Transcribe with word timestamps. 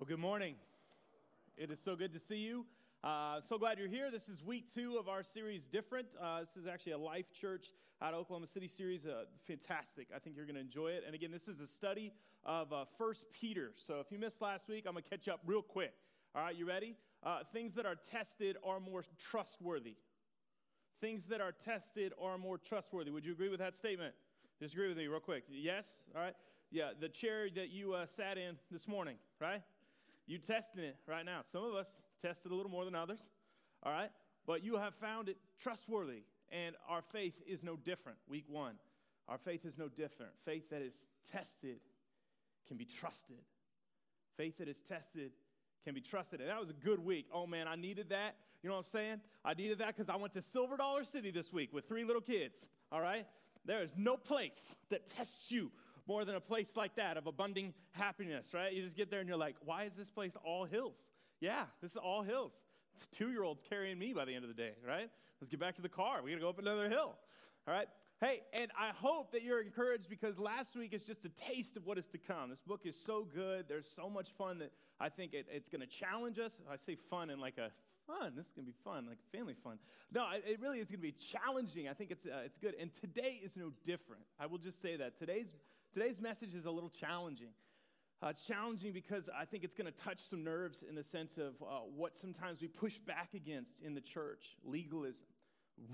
Well, 0.00 0.06
good 0.06 0.20
morning. 0.20 0.54
It 1.56 1.72
is 1.72 1.80
so 1.80 1.96
good 1.96 2.12
to 2.12 2.20
see 2.20 2.36
you. 2.36 2.66
Uh, 3.02 3.40
so 3.40 3.58
glad 3.58 3.80
you're 3.80 3.88
here. 3.88 4.12
This 4.12 4.28
is 4.28 4.44
week 4.44 4.72
two 4.72 4.96
of 4.96 5.08
our 5.08 5.24
series, 5.24 5.66
Different. 5.66 6.06
Uh, 6.22 6.38
this 6.38 6.56
is 6.56 6.68
actually 6.68 6.92
a 6.92 6.98
Life 6.98 7.32
Church 7.32 7.72
out 8.00 8.14
of 8.14 8.20
Oklahoma 8.20 8.46
City 8.46 8.68
series. 8.68 9.04
Uh, 9.04 9.24
fantastic. 9.44 10.06
I 10.14 10.20
think 10.20 10.36
you're 10.36 10.44
going 10.44 10.54
to 10.54 10.60
enjoy 10.60 10.90
it. 10.90 11.02
And 11.04 11.16
again, 11.16 11.32
this 11.32 11.48
is 11.48 11.58
a 11.58 11.66
study 11.66 12.12
of 12.44 12.72
uh, 12.72 12.84
First 12.96 13.24
Peter. 13.32 13.72
So 13.74 13.98
if 13.98 14.12
you 14.12 14.20
missed 14.20 14.40
last 14.40 14.68
week, 14.68 14.84
I'm 14.86 14.92
going 14.92 15.02
to 15.02 15.10
catch 15.10 15.26
up 15.26 15.40
real 15.44 15.62
quick. 15.62 15.94
All 16.32 16.42
right, 16.42 16.54
you 16.54 16.64
ready? 16.64 16.94
Uh, 17.24 17.40
things 17.52 17.74
that 17.74 17.84
are 17.84 17.96
tested 17.96 18.56
are 18.64 18.78
more 18.78 19.02
trustworthy. 19.18 19.96
Things 21.00 21.24
that 21.24 21.40
are 21.40 21.50
tested 21.50 22.12
are 22.22 22.38
more 22.38 22.56
trustworthy. 22.56 23.10
Would 23.10 23.24
you 23.24 23.32
agree 23.32 23.48
with 23.48 23.58
that 23.58 23.76
statement? 23.76 24.14
Disagree 24.60 24.86
with 24.86 24.96
me 24.96 25.08
real 25.08 25.18
quick. 25.18 25.42
Yes? 25.50 26.02
All 26.14 26.22
right. 26.22 26.34
Yeah, 26.70 26.90
the 27.00 27.08
chair 27.08 27.48
that 27.56 27.70
you 27.70 27.94
uh, 27.94 28.06
sat 28.06 28.38
in 28.38 28.58
this 28.70 28.86
morning, 28.86 29.16
right? 29.40 29.62
You're 30.28 30.40
testing 30.40 30.84
it 30.84 30.96
right 31.06 31.24
now. 31.24 31.40
Some 31.50 31.64
of 31.64 31.74
us 31.74 31.96
tested 32.22 32.52
a 32.52 32.54
little 32.54 32.70
more 32.70 32.84
than 32.84 32.94
others, 32.94 33.20
all 33.82 33.90
right? 33.90 34.10
But 34.46 34.62
you 34.62 34.76
have 34.76 34.94
found 34.94 35.30
it 35.30 35.38
trustworthy, 35.60 36.22
and 36.52 36.76
our 36.86 37.02
faith 37.02 37.34
is 37.46 37.62
no 37.62 37.76
different. 37.76 38.18
Week 38.28 38.44
one, 38.46 38.74
our 39.26 39.38
faith 39.38 39.64
is 39.64 39.78
no 39.78 39.88
different. 39.88 40.32
Faith 40.44 40.68
that 40.70 40.82
is 40.82 41.08
tested 41.32 41.78
can 42.68 42.76
be 42.76 42.84
trusted. 42.84 43.38
Faith 44.36 44.58
that 44.58 44.68
is 44.68 44.80
tested 44.80 45.32
can 45.84 45.94
be 45.94 46.02
trusted. 46.02 46.40
And 46.40 46.50
that 46.50 46.60
was 46.60 46.68
a 46.68 46.74
good 46.74 47.02
week. 47.02 47.26
Oh 47.32 47.46
man, 47.46 47.66
I 47.66 47.76
needed 47.76 48.10
that. 48.10 48.36
You 48.62 48.68
know 48.68 48.76
what 48.76 48.86
I'm 48.86 48.90
saying? 48.90 49.20
I 49.44 49.54
needed 49.54 49.78
that 49.78 49.96
because 49.96 50.10
I 50.10 50.16
went 50.16 50.34
to 50.34 50.42
Silver 50.42 50.76
Dollar 50.76 51.04
City 51.04 51.30
this 51.30 51.52
week 51.52 51.72
with 51.72 51.88
three 51.88 52.04
little 52.04 52.20
kids, 52.20 52.66
all 52.92 53.00
right? 53.00 53.26
There 53.64 53.82
is 53.82 53.92
no 53.96 54.16
place 54.16 54.74
that 54.90 55.06
tests 55.06 55.50
you 55.50 55.70
more 56.08 56.24
than 56.24 56.34
a 56.34 56.40
place 56.40 56.72
like 56.74 56.96
that 56.96 57.16
of 57.16 57.26
abundant 57.26 57.74
happiness, 57.92 58.52
right? 58.54 58.72
You 58.72 58.82
just 58.82 58.96
get 58.96 59.10
there 59.10 59.20
and 59.20 59.28
you're 59.28 59.38
like, 59.38 59.56
why 59.64 59.84
is 59.84 59.94
this 59.94 60.10
place 60.10 60.32
all 60.42 60.64
hills? 60.64 61.06
Yeah, 61.40 61.64
this 61.82 61.92
is 61.92 61.96
all 61.98 62.22
hills. 62.22 62.52
It's 62.96 63.06
two 63.08 63.30
year 63.30 63.44
olds 63.44 63.62
carrying 63.68 63.98
me 63.98 64.14
by 64.14 64.24
the 64.24 64.34
end 64.34 64.44
of 64.44 64.48
the 64.48 64.60
day, 64.60 64.72
right? 64.86 65.10
Let's 65.40 65.50
get 65.50 65.60
back 65.60 65.76
to 65.76 65.82
the 65.82 65.88
car. 65.88 66.22
We 66.24 66.30
gotta 66.30 66.40
go 66.40 66.48
up 66.48 66.58
another 66.58 66.88
hill, 66.88 67.14
all 67.66 67.74
right? 67.74 67.86
Hey, 68.20 68.40
and 68.52 68.72
I 68.76 68.90
hope 68.96 69.30
that 69.30 69.42
you're 69.42 69.60
encouraged 69.60 70.08
because 70.08 70.40
last 70.40 70.74
week 70.74 70.92
is 70.92 71.04
just 71.04 71.24
a 71.24 71.28
taste 71.28 71.76
of 71.76 71.86
what 71.86 71.98
is 71.98 72.08
to 72.08 72.18
come. 72.18 72.50
This 72.50 72.62
book 72.62 72.80
is 72.84 72.96
so 72.96 73.24
good. 73.32 73.66
There's 73.68 73.88
so 73.88 74.10
much 74.10 74.30
fun 74.36 74.58
that 74.58 74.72
I 74.98 75.08
think 75.08 75.34
it, 75.34 75.46
it's 75.52 75.68
going 75.68 75.82
to 75.82 75.86
challenge 75.86 76.40
us. 76.40 76.58
I 76.68 76.74
say 76.74 76.96
fun 76.96 77.30
in 77.30 77.38
like 77.38 77.58
a 77.58 77.70
fun. 78.08 78.32
This 78.34 78.46
is 78.46 78.52
going 78.52 78.66
to 78.66 78.72
be 78.72 78.76
fun, 78.82 79.06
like 79.06 79.18
family 79.30 79.54
fun. 79.54 79.78
No, 80.12 80.26
it 80.34 80.58
really 80.60 80.80
is 80.80 80.88
going 80.88 80.98
to 80.98 81.02
be 81.02 81.12
challenging. 81.12 81.88
I 81.88 81.92
think 81.92 82.10
it's, 82.10 82.26
uh, 82.26 82.42
it's 82.44 82.56
good. 82.56 82.74
And 82.80 82.90
today 82.92 83.40
is 83.44 83.56
no 83.56 83.70
different. 83.84 84.22
I 84.40 84.46
will 84.46 84.58
just 84.58 84.82
say 84.82 84.96
that. 84.96 85.16
Today's 85.16 85.54
Today's 85.94 86.20
message 86.20 86.54
is 86.54 86.66
a 86.66 86.70
little 86.70 86.90
challenging. 86.90 87.48
Uh, 88.22 88.28
it's 88.28 88.44
challenging 88.46 88.92
because 88.92 89.30
I 89.34 89.46
think 89.46 89.64
it's 89.64 89.74
going 89.74 89.90
to 89.90 90.02
touch 90.02 90.20
some 90.20 90.44
nerves 90.44 90.84
in 90.86 90.94
the 90.94 91.02
sense 91.02 91.38
of 91.38 91.54
uh, 91.62 91.80
what 91.96 92.14
sometimes 92.14 92.60
we 92.60 92.68
push 92.68 92.98
back 92.98 93.32
against 93.32 93.80
in 93.80 93.94
the 93.94 94.00
church 94.02 94.56
legalism, 94.64 95.26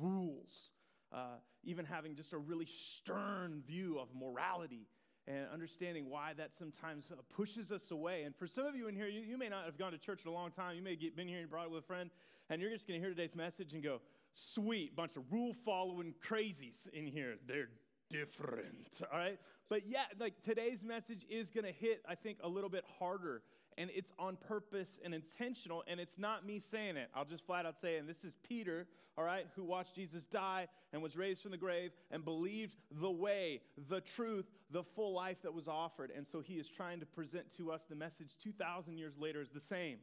rules, 0.00 0.70
uh, 1.12 1.37
even 1.62 1.84
having 1.84 2.17
just 2.17 2.33
a 2.33 2.39
really 2.39 2.67
stern 2.67 3.62
view 3.67 3.98
of 4.00 4.09
morality 4.19 4.89
and 5.28 5.47
understanding 5.53 6.11
why 6.11 6.33
that 6.37 6.53
sometimes 6.53 7.12
uh, 7.12 7.17
pushes 7.33 7.70
us 7.70 7.92
away. 7.92 8.25
And 8.25 8.34
for 8.34 8.48
some 8.48 8.67
of 8.67 8.75
you 8.75 8.89
in 8.89 8.97
here, 8.97 9.06
you, 9.06 9.20
you 9.20 9.39
may 9.39 9.48
not 9.48 9.65
have 9.65 9.78
gone 9.78 9.92
to 9.92 9.98
church 9.98 10.22
in 10.25 10.28
a 10.28 10.34
long 10.34 10.50
time. 10.50 10.75
You 10.75 10.83
may 10.83 10.98
have 11.00 11.17
been 11.17 11.28
here 11.28 11.41
and 11.41 11.48
brought 11.48 11.67
it 11.67 11.70
with 11.70 11.84
a 11.84 11.87
friend, 11.87 12.11
and 12.50 12.61
you're 12.61 12.70
just 12.70 12.89
going 12.89 13.00
to 13.00 13.06
hear 13.06 13.15
today's 13.15 13.37
message 13.37 13.75
and 13.75 13.83
go, 13.83 14.00
sweet, 14.33 14.97
bunch 14.97 15.15
of 15.17 15.22
rule 15.31 15.55
following 15.65 16.15
crazies 16.27 16.89
in 16.89 17.06
here. 17.06 17.37
They're 17.47 17.69
different, 18.14 19.02
all 19.12 19.18
right? 19.18 19.38
But 19.68 19.86
yeah, 19.86 20.04
like 20.20 20.34
today's 20.42 20.82
message 20.82 21.24
is 21.28 21.50
going 21.50 21.64
to 21.64 21.72
hit, 21.72 22.02
I 22.08 22.14
think, 22.14 22.38
a 22.42 22.48
little 22.48 22.70
bit 22.70 22.84
harder. 22.98 23.42
And 23.76 23.90
it's 23.92 24.12
on 24.20 24.36
purpose 24.36 25.00
and 25.04 25.12
intentional. 25.12 25.82
And 25.88 25.98
it's 25.98 26.18
not 26.18 26.46
me 26.46 26.60
saying 26.60 26.96
it. 26.96 27.08
I'll 27.14 27.24
just 27.24 27.44
flat 27.44 27.66
out 27.66 27.80
say. 27.80 27.96
And 27.96 28.08
this 28.08 28.22
is 28.24 28.36
Peter, 28.48 28.86
all 29.18 29.24
right, 29.24 29.46
who 29.56 29.64
watched 29.64 29.96
Jesus 29.96 30.26
die 30.26 30.68
and 30.92 31.02
was 31.02 31.16
raised 31.16 31.42
from 31.42 31.50
the 31.50 31.56
grave 31.56 31.91
and 32.12 32.24
believed 32.24 32.76
the 33.00 33.10
way, 33.10 33.62
the 33.88 34.00
truth, 34.00 34.47
the 34.70 34.84
full 34.84 35.12
life 35.12 35.42
that 35.42 35.53
was 35.53 35.66
offered. 35.66 36.12
And 36.16 36.24
so 36.24 36.41
he 36.41 36.54
is 36.54 36.69
trying 36.69 37.00
to 37.00 37.06
present 37.06 37.47
to 37.56 37.72
us 37.72 37.84
the 37.88 37.97
message 37.97 38.36
2,000 38.44 38.97
years 38.97 39.19
later 39.19 39.41
is 39.41 39.50
the 39.50 39.60
same. 39.60 39.98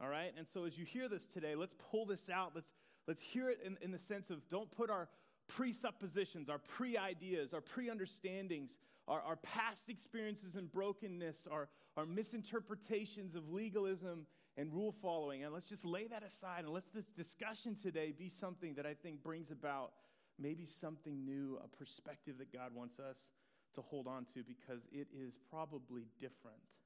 All 0.00 0.08
right? 0.08 0.32
And 0.38 0.46
so 0.48 0.64
as 0.64 0.78
you 0.78 0.86
hear 0.86 1.08
this 1.08 1.26
today, 1.26 1.54
let's 1.56 1.74
pull 1.90 2.06
this 2.06 2.30
out. 2.30 2.52
Let's, 2.54 2.72
let's 3.06 3.22
hear 3.22 3.50
it 3.50 3.58
in, 3.62 3.76
in 3.82 3.90
the 3.90 3.98
sense 3.98 4.30
of 4.30 4.48
don't 4.48 4.70
put 4.70 4.88
our 4.88 5.08
presuppositions, 5.48 6.48
our 6.48 6.58
pre 6.58 6.96
ideas, 6.96 7.54
our 7.54 7.60
pre 7.60 7.90
understandings, 7.90 8.78
our, 9.08 9.20
our 9.20 9.36
past 9.36 9.88
experiences 9.88 10.56
and 10.56 10.70
brokenness, 10.70 11.46
our, 11.50 11.68
our 11.96 12.06
misinterpretations 12.06 13.34
of 13.34 13.50
legalism 13.50 14.26
and 14.56 14.72
rule 14.72 14.92
following. 14.92 15.44
And 15.44 15.52
let's 15.52 15.66
just 15.66 15.84
lay 15.84 16.06
that 16.06 16.22
aside 16.22 16.64
and 16.64 16.72
let's 16.72 16.90
this 16.90 17.06
discussion 17.06 17.76
today 17.80 18.12
be 18.16 18.28
something 18.28 18.74
that 18.74 18.86
I 18.86 18.94
think 18.94 19.22
brings 19.22 19.50
about 19.50 19.92
maybe 20.38 20.64
something 20.64 21.24
new, 21.24 21.58
a 21.62 21.68
perspective 21.68 22.38
that 22.38 22.52
God 22.52 22.74
wants 22.74 22.98
us 22.98 23.28
to 23.74 23.82
hold 23.82 24.06
on 24.06 24.26
to 24.34 24.42
because 24.42 24.86
it 24.92 25.08
is 25.12 25.34
probably 25.50 26.06
different 26.20 26.78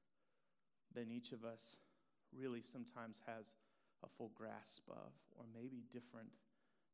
than 0.93 1.11
each 1.11 1.31
of 1.31 1.45
us 1.45 1.77
really 2.37 2.61
sometimes 2.61 3.17
has 3.25 3.53
a 4.03 4.07
full 4.17 4.31
grasp 4.35 4.83
of, 4.89 5.11
or 5.37 5.45
maybe 5.53 5.83
different 5.91 6.29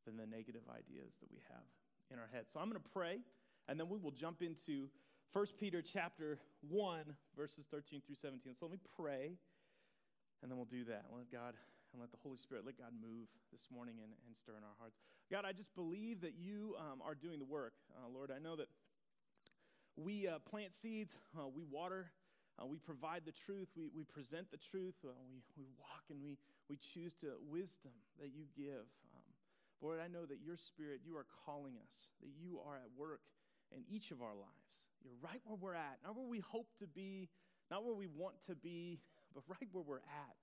than 0.05 0.17
the 0.17 0.25
negative 0.25 0.63
ideas 0.69 1.17
that 1.19 1.31
we 1.31 1.39
have 1.49 1.65
in 2.11 2.19
our 2.19 2.29
head. 2.31 2.45
So 2.47 2.59
I'm 2.59 2.69
going 2.69 2.81
to 2.81 2.89
pray, 2.93 3.19
and 3.67 3.79
then 3.79 3.89
we 3.89 3.97
will 3.97 4.11
jump 4.11 4.41
into 4.41 4.89
1 5.33 5.45
Peter 5.59 5.81
chapter 5.81 6.39
1, 6.69 7.01
verses 7.35 7.65
13 7.69 8.01
through 8.05 8.15
17. 8.15 8.55
So 8.55 8.65
let 8.65 8.71
me 8.71 8.79
pray, 8.97 9.37
and 10.41 10.51
then 10.51 10.57
we'll 10.57 10.69
do 10.69 10.85
that. 10.85 11.05
Let 11.11 11.31
God 11.31 11.55
and 11.95 12.01
let 12.03 12.11
the 12.11 12.19
Holy 12.21 12.35
Spirit, 12.35 12.65
let 12.65 12.77
God 12.77 12.91
move 12.91 13.31
this 13.55 13.71
morning 13.71 13.95
and, 14.03 14.11
and 14.27 14.35
stir 14.35 14.51
in 14.59 14.67
our 14.67 14.75
hearts. 14.79 14.99
God, 15.31 15.47
I 15.47 15.53
just 15.55 15.73
believe 15.75 16.19
that 16.27 16.35
you 16.35 16.75
um, 16.75 16.99
are 16.99 17.15
doing 17.15 17.39
the 17.39 17.47
work. 17.47 17.71
Uh, 17.95 18.11
Lord, 18.11 18.31
I 18.35 18.39
know 18.43 18.57
that 18.57 18.67
we 19.95 20.27
uh, 20.27 20.43
plant 20.43 20.73
seeds, 20.73 21.15
uh, 21.39 21.47
we 21.47 21.63
water, 21.63 22.11
uh, 22.59 22.65
we 22.65 22.79
provide 22.79 23.23
the 23.25 23.31
truth, 23.31 23.71
we, 23.75 23.87
we 23.95 24.03
present 24.03 24.51
the 24.51 24.59
truth, 24.59 24.95
uh, 25.05 25.15
we, 25.31 25.39
we 25.55 25.63
walk 25.79 26.03
and 26.11 26.19
we, 26.21 26.37
we 26.69 26.75
choose 26.75 27.13
to 27.23 27.39
wisdom 27.47 27.95
that 28.19 28.35
you 28.35 28.43
give. 28.55 28.91
Lord, 29.81 29.99
I 30.03 30.07
know 30.07 30.25
that 30.25 30.39
your 30.43 30.57
spirit, 30.57 31.01
you 31.05 31.17
are 31.17 31.25
calling 31.45 31.75
us, 31.77 32.09
that 32.21 32.31
you 32.39 32.59
are 32.65 32.75
at 32.75 32.89
work 32.97 33.21
in 33.75 33.83
each 33.89 34.11
of 34.11 34.21
our 34.21 34.35
lives. 34.35 34.75
You're 35.03 35.19
right 35.21 35.41
where 35.45 35.57
we're 35.59 35.77
at, 35.77 35.99
not 36.03 36.15
where 36.15 36.25
we 36.27 36.39
hope 36.39 36.67
to 36.79 36.87
be, 36.87 37.29
not 37.69 37.83
where 37.83 37.93
we 37.95 38.07
want 38.07 38.35
to 38.47 38.55
be, 38.55 38.99
but 39.33 39.43
right 39.47 39.69
where 39.71 39.83
we're 39.83 40.05
at 40.07 40.35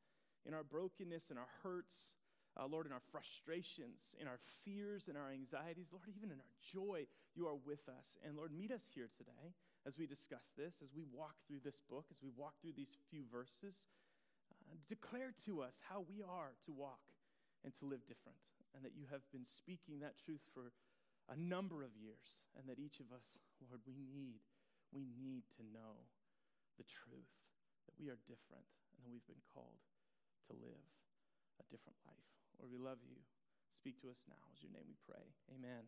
in 0.47 0.55
our 0.55 0.65
brokenness 0.65 1.31
and 1.31 1.39
our 1.39 1.49
hurts, 1.63 2.17
uh, 2.59 2.67
Lord, 2.67 2.87
in 2.87 2.93
our 2.93 3.03
frustrations, 3.11 4.15
in 4.21 4.27
our 4.27 4.39
fears 4.65 5.09
and 5.09 5.17
our 5.17 5.31
anxieties, 5.31 5.89
Lord, 5.93 6.11
even 6.15 6.31
in 6.31 6.39
our 6.39 6.55
joy, 6.61 7.07
you 7.35 7.47
are 7.47 7.57
with 7.57 7.89
us. 7.89 8.19
And 8.27 8.37
Lord, 8.37 8.53
meet 8.53 8.71
us 8.71 8.85
here 8.93 9.09
today 9.17 9.55
as 9.87 9.97
we 9.97 10.07
discuss 10.07 10.53
this, 10.59 10.75
as 10.83 10.91
we 10.95 11.05
walk 11.15 11.35
through 11.47 11.61
this 11.65 11.81
book, 11.89 12.07
as 12.11 12.19
we 12.23 12.31
walk 12.37 12.55
through 12.61 12.77
these 12.77 12.99
few 13.11 13.23
verses. 13.31 13.85
Uh, 14.53 14.77
declare 14.89 15.33
to 15.47 15.63
us 15.63 15.81
how 15.89 16.05
we 16.09 16.23
are 16.23 16.53
to 16.67 16.73
walk 16.73 17.01
and 17.65 17.73
to 17.79 17.87
live 17.87 18.01
different 18.07 18.39
and 18.75 18.85
that 18.85 18.97
you 18.97 19.07
have 19.13 19.25
been 19.31 19.45
speaking 19.45 20.01
that 20.01 20.19
truth 20.19 20.43
for 20.53 20.73
a 21.31 21.39
number 21.39 21.87
of 21.87 21.95
years, 21.95 22.43
and 22.59 22.67
that 22.67 22.83
each 22.83 22.99
of 22.99 23.15
us, 23.15 23.39
Lord, 23.63 23.81
we 23.87 23.95
need, 23.95 24.43
we 24.91 25.07
need 25.07 25.47
to 25.57 25.63
know 25.63 26.11
the 26.77 26.85
truth 26.89 27.31
that 27.87 27.95
we 27.95 28.11
are 28.11 28.19
different 28.27 28.67
and 28.97 29.07
that 29.07 29.13
we've 29.13 29.27
been 29.31 29.47
called 29.55 29.83
to 30.51 30.53
live 30.59 30.87
a 31.61 31.65
different 31.71 31.99
life. 32.03 32.29
Lord, 32.59 32.75
we 32.75 32.81
love 32.81 32.99
you. 33.07 33.23
Speak 33.77 34.03
to 34.03 34.11
us 34.11 34.23
now. 34.27 34.39
Is 34.55 34.63
your 34.63 34.75
name 34.75 34.87
we 34.87 34.99
pray. 35.07 35.25
Amen. 35.55 35.87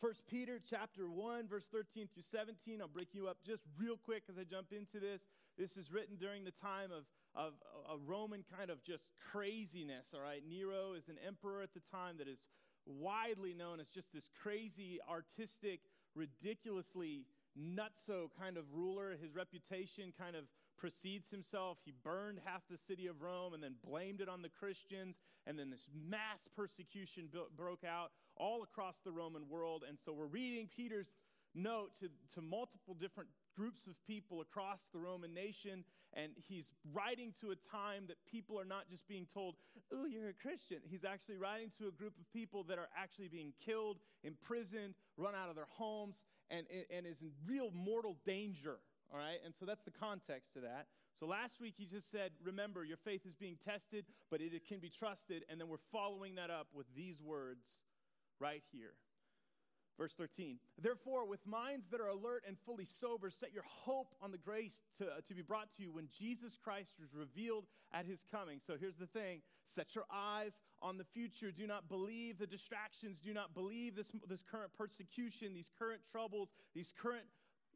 1 0.00 0.12
Peter 0.28 0.60
chapter 0.60 1.08
1 1.08 1.48
verse 1.48 1.64
13 1.72 2.08
through 2.12 2.28
17. 2.28 2.80
I'll 2.80 2.88
break 2.88 3.14
you 3.14 3.28
up 3.28 3.38
just 3.46 3.64
real 3.78 3.96
quick 3.96 4.24
as 4.28 4.36
I 4.36 4.44
jump 4.44 4.72
into 4.72 5.00
this. 5.00 5.28
This 5.56 5.76
is 5.76 5.90
written 5.90 6.16
during 6.16 6.44
the 6.44 6.52
time 6.52 6.92
of, 6.92 7.04
of 7.36 7.52
a 7.92 7.96
Roman 7.96 8.44
kind 8.56 8.70
of 8.70 8.82
just 8.82 9.04
craziness, 9.30 10.14
all 10.14 10.20
right? 10.20 10.42
Nero 10.48 10.94
is 10.94 11.08
an 11.08 11.16
emperor 11.26 11.62
at 11.62 11.74
the 11.74 11.82
time 11.92 12.16
that 12.18 12.28
is 12.28 12.42
widely 12.86 13.52
known 13.52 13.80
as 13.80 13.88
just 13.88 14.12
this 14.12 14.28
crazy, 14.42 14.98
artistic, 15.08 15.80
ridiculously 16.14 17.26
nutso 17.58 18.28
kind 18.38 18.56
of 18.56 18.64
ruler. 18.72 19.16
His 19.20 19.34
reputation 19.34 20.12
kind 20.18 20.36
of 20.36 20.44
precedes 20.78 21.30
himself. 21.30 21.78
He 21.84 21.92
burned 22.04 22.38
half 22.44 22.62
the 22.70 22.78
city 22.78 23.06
of 23.06 23.22
Rome 23.22 23.54
and 23.54 23.62
then 23.62 23.74
blamed 23.84 24.20
it 24.20 24.28
on 24.28 24.42
the 24.42 24.48
Christians. 24.48 25.16
And 25.46 25.58
then 25.58 25.70
this 25.70 25.88
mass 25.94 26.48
persecution 26.54 27.28
broke 27.56 27.84
out 27.84 28.12
all 28.36 28.62
across 28.62 28.96
the 29.04 29.12
Roman 29.12 29.48
world. 29.48 29.84
And 29.88 29.98
so 30.02 30.12
we're 30.12 30.26
reading 30.26 30.68
Peter's 30.74 31.08
note 31.54 31.90
to, 32.00 32.08
to 32.34 32.42
multiple 32.42 32.94
different 32.94 33.30
groups 33.56 33.86
of 33.86 33.94
people 34.06 34.40
across 34.40 34.80
the 34.92 34.98
Roman 34.98 35.32
nation. 35.32 35.84
And 36.12 36.32
he's 36.48 36.72
writing 36.92 37.32
to 37.40 37.50
a 37.50 37.56
time 37.70 38.04
that 38.08 38.16
people 38.30 38.58
are 38.58 38.64
not 38.64 38.88
just 38.88 39.06
being 39.08 39.26
told, 39.32 39.56
Oh, 39.92 40.06
you're 40.06 40.28
a 40.28 40.34
Christian. 40.34 40.78
He's 40.84 41.04
actually 41.04 41.36
writing 41.36 41.70
to 41.78 41.88
a 41.88 41.92
group 41.92 42.14
of 42.18 42.30
people 42.32 42.64
that 42.64 42.78
are 42.78 42.88
actually 42.96 43.28
being 43.28 43.52
killed, 43.64 43.98
imprisoned, 44.24 44.94
run 45.16 45.34
out 45.34 45.48
of 45.48 45.56
their 45.56 45.68
homes, 45.68 46.16
and, 46.50 46.66
and 46.94 47.06
is 47.06 47.20
in 47.22 47.30
real 47.46 47.70
mortal 47.72 48.16
danger 48.24 48.78
All 49.12 49.18
right? 49.18 49.38
And 49.44 49.54
so 49.58 49.66
that's 49.66 49.84
the 49.84 49.90
context 49.90 50.52
to 50.54 50.60
that. 50.60 50.86
So 51.18 51.26
last 51.26 51.60
week 51.60 51.74
he 51.78 51.86
just 51.86 52.10
said, 52.10 52.32
remember, 52.44 52.84
your 52.84 52.98
faith 52.98 53.24
is 53.26 53.34
being 53.34 53.56
tested, 53.64 54.04
but 54.30 54.40
it, 54.40 54.52
it 54.52 54.66
can 54.66 54.80
be 54.80 54.90
trusted. 54.90 55.44
And 55.48 55.60
then 55.60 55.68
we're 55.68 55.84
following 55.92 56.34
that 56.36 56.50
up 56.50 56.68
with 56.74 56.86
these 56.94 57.22
words 57.22 57.80
right 58.38 58.62
here. 58.72 58.94
Verse 59.98 60.12
13, 60.12 60.58
therefore, 60.82 61.26
with 61.26 61.46
minds 61.46 61.86
that 61.90 62.02
are 62.02 62.08
alert 62.08 62.44
and 62.46 62.58
fully 62.66 62.84
sober, 62.84 63.30
set 63.30 63.54
your 63.54 63.62
hope 63.66 64.14
on 64.20 64.30
the 64.30 64.36
grace 64.36 64.82
to, 64.98 65.06
uh, 65.06 65.20
to 65.26 65.34
be 65.34 65.40
brought 65.40 65.74
to 65.76 65.82
you 65.82 65.90
when 65.90 66.08
Jesus 66.18 66.58
Christ 66.62 66.92
is 67.02 67.14
revealed 67.14 67.64
at 67.94 68.04
his 68.04 68.22
coming. 68.30 68.60
So 68.66 68.74
here's 68.78 68.96
the 68.96 69.06
thing 69.06 69.40
set 69.66 69.94
your 69.94 70.04
eyes 70.12 70.58
on 70.82 70.98
the 70.98 71.04
future. 71.04 71.50
Do 71.50 71.66
not 71.66 71.88
believe 71.88 72.38
the 72.38 72.46
distractions. 72.46 73.20
Do 73.20 73.32
not 73.32 73.54
believe 73.54 73.96
this, 73.96 74.12
this 74.28 74.42
current 74.42 74.72
persecution, 74.76 75.54
these 75.54 75.70
current 75.78 76.02
troubles, 76.12 76.50
these 76.74 76.92
current 76.96 77.24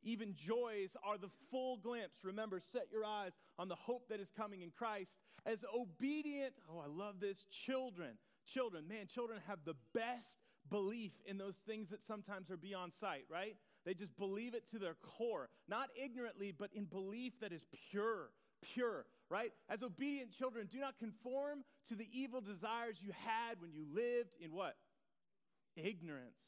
even 0.03 0.35
joys 0.35 0.97
are 1.05 1.19
the 1.19 1.31
full 1.51 1.77
glimpse. 1.79 2.25
Remember, 2.25 2.61
set 2.61 2.87
your 2.91 3.05
eyes 3.05 3.33
on 3.59 3.69
the 3.69 3.75
hope 3.75 4.09
that 4.09 4.21
is 4.21 4.31
coming 4.31 4.63
in 4.63 4.71
Christ. 4.71 5.21
As 5.47 5.65
obedient, 5.75 6.55
oh, 6.71 6.81
I 6.81 6.89
love 6.89 7.21
this, 7.21 7.45
children. 7.51 8.19
Children, 8.47 8.89
man, 8.89 9.07
children 9.07 9.41
have 9.47 9.59
the 9.65 9.77
best 9.95 10.39
belief 10.71 11.13
in 11.27 11.37
those 11.37 11.57
things 11.67 11.91
that 11.91 12.03
sometimes 12.03 12.51
are 12.51 12.57
beyond 12.57 12.93
sight, 12.95 13.25
right? 13.29 13.57
They 13.85 13.95
just 13.95 14.17
believe 14.17 14.55
it 14.55 14.71
to 14.71 14.79
their 14.79 14.95
core, 14.95 15.49
not 15.69 15.89
ignorantly, 16.03 16.53
but 16.57 16.71
in 16.75 16.85
belief 16.85 17.33
that 17.41 17.53
is 17.53 17.65
pure, 17.91 18.31
pure, 18.63 19.07
right? 19.29 19.53
As 19.69 19.83
obedient 19.83 20.31
children, 20.37 20.69
do 20.71 20.79
not 20.79 20.99
conform 20.99 21.65
to 21.89 21.95
the 21.95 22.09
evil 22.13 22.41
desires 22.41 22.99
you 23.01 23.13
had 23.25 23.61
when 23.61 23.73
you 23.73 23.85
lived 23.93 24.35
in 24.41 24.53
what? 24.53 24.77
Ignorance. 25.77 26.43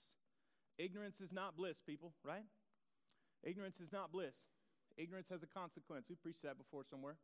Ignorance 0.79 1.21
is 1.21 1.33
not 1.33 1.57
bliss, 1.57 1.81
people, 1.87 2.13
right? 2.25 2.45
Ignorance 3.43 3.81
is 3.81 3.93
not 3.93 4.13
bliss. 4.13 4.35
Ignorance 4.97 5.29
has 5.31 5.43
a 5.43 5.47
consequence. 5.47 6.07
We 6.09 6.17
preached 6.17 6.43
that 6.43 6.59
before 6.59 6.85
somewhere. 6.89 7.17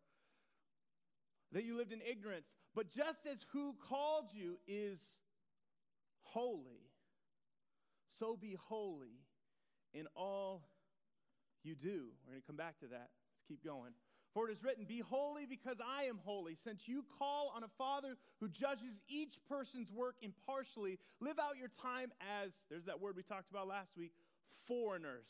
That 1.53 1.65
you 1.65 1.77
lived 1.77 1.93
in 1.93 2.01
ignorance. 2.03 2.49
But 2.75 2.91
just 2.91 3.27
as 3.31 3.45
who 3.53 3.75
called 3.89 4.27
you 4.33 4.59
is 4.67 5.01
holy, 6.23 6.88
so 8.19 8.37
be 8.41 8.57
holy 8.69 9.21
in 9.93 10.07
all 10.17 10.69
you 11.65 11.75
do. 11.75 12.09
We're 12.25 12.33
going 12.33 12.43
to 12.43 12.47
come 12.47 12.57
back 12.57 12.79
to 12.81 12.87
that. 12.89 13.11
Let's 13.11 13.45
keep 13.49 13.65
going. 13.65 13.93
For 14.35 14.49
it 14.49 14.53
is 14.53 14.63
written, 14.63 14.85
Be 14.85 15.01
holy 15.01 15.47
because 15.47 15.79
I 15.85 16.05
am 16.05 16.19
holy. 16.25 16.57
Since 16.63 16.87
you 16.87 17.05
call 17.19 17.53
on 17.57 17.65
a 17.65 17.69
Father 17.79 18.17
who 18.41 18.49
judges 18.49 19.01
each 19.09 19.39
person's 19.49 19.91
work 19.91 20.17
impartially, 20.23 20.99
live 21.21 21.39
out 21.39 21.57
your 21.57 21.71
time 21.83 22.13
as, 22.45 22.53
there's 22.71 22.85
that 22.85 23.01
word 23.01 23.17
we 23.17 23.23
talked 23.23 23.51
about 23.51 23.67
last 23.67 23.97
week, 23.97 24.13
foreigners. 24.67 25.29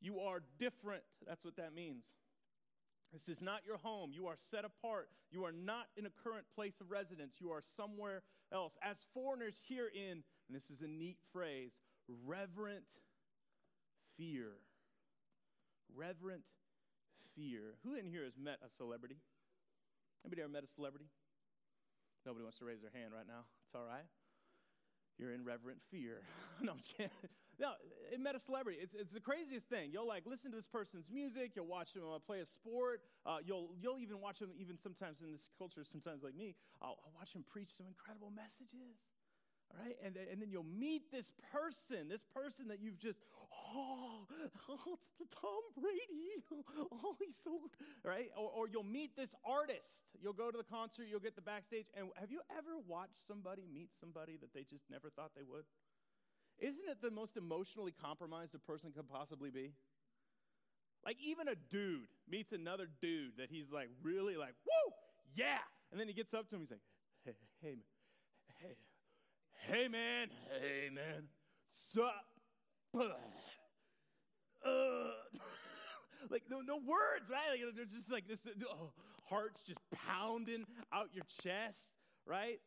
You 0.00 0.20
are 0.20 0.42
different. 0.58 1.02
That's 1.26 1.44
what 1.44 1.56
that 1.56 1.74
means. 1.74 2.06
This 3.12 3.28
is 3.28 3.40
not 3.40 3.60
your 3.66 3.78
home. 3.78 4.10
You 4.12 4.26
are 4.26 4.36
set 4.50 4.64
apart. 4.64 5.08
You 5.30 5.44
are 5.44 5.52
not 5.52 5.86
in 5.96 6.06
a 6.06 6.10
current 6.10 6.44
place 6.54 6.80
of 6.80 6.90
residence. 6.90 7.36
You 7.38 7.50
are 7.50 7.62
somewhere 7.76 8.22
else. 8.52 8.72
As 8.82 8.96
foreigners 9.14 9.60
herein, 9.68 10.22
and 10.48 10.56
this 10.56 10.70
is 10.70 10.82
a 10.82 10.88
neat 10.88 11.18
phrase, 11.32 11.72
reverent 12.24 12.84
fear. 14.16 14.52
Reverent 15.94 16.42
fear. 17.34 17.74
Who 17.84 17.94
in 17.94 18.06
here 18.06 18.24
has 18.24 18.38
met 18.38 18.58
a 18.64 18.70
celebrity? 18.70 19.16
Anybody 20.24 20.42
ever 20.42 20.52
met 20.52 20.64
a 20.64 20.68
celebrity? 20.68 21.06
Nobody 22.24 22.42
wants 22.42 22.58
to 22.58 22.64
raise 22.64 22.80
their 22.82 22.90
hand 22.90 23.14
right 23.14 23.26
now. 23.26 23.46
It's 23.66 23.74
all 23.74 23.86
right. 23.86 24.06
You're 25.18 25.32
in 25.32 25.44
reverent 25.44 25.78
fear. 25.90 26.20
no, 26.60 26.72
I'm 26.72 26.82
kidding. 26.96 27.10
No, 27.58 27.72
it 28.12 28.20
met 28.20 28.34
a 28.34 28.40
celebrity. 28.40 28.78
It's, 28.82 28.92
it's 28.92 29.12
the 29.12 29.20
craziest 29.20 29.68
thing. 29.68 29.88
You'll 29.90 30.06
like 30.06 30.26
listen 30.26 30.50
to 30.50 30.56
this 30.56 30.66
person's 30.66 31.08
music. 31.10 31.52
You'll 31.56 31.70
watch 31.70 31.94
them 31.94 32.04
uh, 32.04 32.18
play 32.18 32.40
a 32.40 32.46
sport. 32.46 33.00
Uh, 33.24 33.38
you'll 33.40 33.70
you'll 33.80 33.98
even 33.98 34.20
watch 34.20 34.40
them 34.40 34.50
even 34.58 34.76
sometimes 34.76 35.22
in 35.22 35.32
this 35.32 35.48
culture. 35.56 35.80
Sometimes 35.80 36.22
like 36.22 36.36
me, 36.36 36.54
I'll, 36.82 36.98
I'll 37.00 37.16
watch 37.16 37.32
them 37.32 37.44
preach 37.48 37.72
some 37.72 37.86
incredible 37.86 38.28
messages. 38.28 39.00
All 39.70 39.84
right, 39.84 39.96
and, 40.04 40.16
and 40.30 40.40
then 40.40 40.50
you'll 40.50 40.64
meet 40.64 41.10
this 41.10 41.32
person, 41.52 42.08
this 42.08 42.22
person 42.32 42.68
that 42.68 42.80
you've 42.80 42.98
just, 42.98 43.18
oh, 43.74 44.24
oh 44.68 44.94
it's 44.94 45.10
the 45.18 45.26
Tom 45.34 45.62
Brady. 45.74 46.62
Oh, 46.78 47.16
he's 47.18 47.36
so, 47.42 47.58
right? 48.04 48.30
Or, 48.36 48.48
or 48.48 48.68
you'll 48.68 48.84
meet 48.84 49.16
this 49.16 49.34
artist. 49.44 50.04
You'll 50.22 50.32
go 50.32 50.50
to 50.50 50.58
the 50.58 50.64
concert, 50.64 51.06
you'll 51.10 51.20
get 51.20 51.34
the 51.34 51.42
backstage. 51.42 51.86
And 51.96 52.08
have 52.20 52.30
you 52.30 52.40
ever 52.56 52.78
watched 52.86 53.26
somebody 53.26 53.66
meet 53.72 53.90
somebody 53.98 54.36
that 54.40 54.54
they 54.54 54.62
just 54.62 54.84
never 54.90 55.10
thought 55.10 55.32
they 55.36 55.42
would? 55.42 55.64
Isn't 56.58 56.88
it 56.88 57.02
the 57.02 57.10
most 57.10 57.36
emotionally 57.36 57.92
compromised 57.92 58.54
a 58.54 58.58
person 58.58 58.92
could 58.92 59.08
possibly 59.08 59.50
be? 59.50 59.72
Like, 61.04 61.18
even 61.22 61.48
a 61.48 61.54
dude 61.54 62.08
meets 62.28 62.52
another 62.52 62.88
dude 63.00 63.36
that 63.38 63.50
he's 63.50 63.70
like, 63.70 63.88
really 64.02 64.36
like, 64.36 64.54
whoa, 64.64 64.94
yeah. 65.34 65.62
And 65.90 66.00
then 66.00 66.08
he 66.08 66.14
gets 66.14 66.34
up 66.34 66.48
to 66.50 66.56
him, 66.56 66.62
he's 66.62 66.70
like, 66.70 66.80
hey, 67.24 67.36
hey, 67.62 67.76
hey, 68.60 68.76
hey, 69.66 69.88
man, 69.88 70.28
hey, 70.60 70.90
man, 70.94 71.28
sup? 71.92 72.24
Uh. 72.94 73.00
like, 76.30 76.42
no, 76.50 76.60
no 76.60 76.76
words, 76.76 77.28
right? 77.30 77.50
Like, 77.50 77.74
there's 77.74 77.90
just 77.90 78.10
like 78.10 78.28
this, 78.28 78.40
oh, 78.70 78.92
heart's 79.28 79.62
just 79.62 79.80
pounding 80.06 80.64
out 80.92 81.08
your 81.12 81.24
chest, 81.42 81.90
right? 82.26 82.60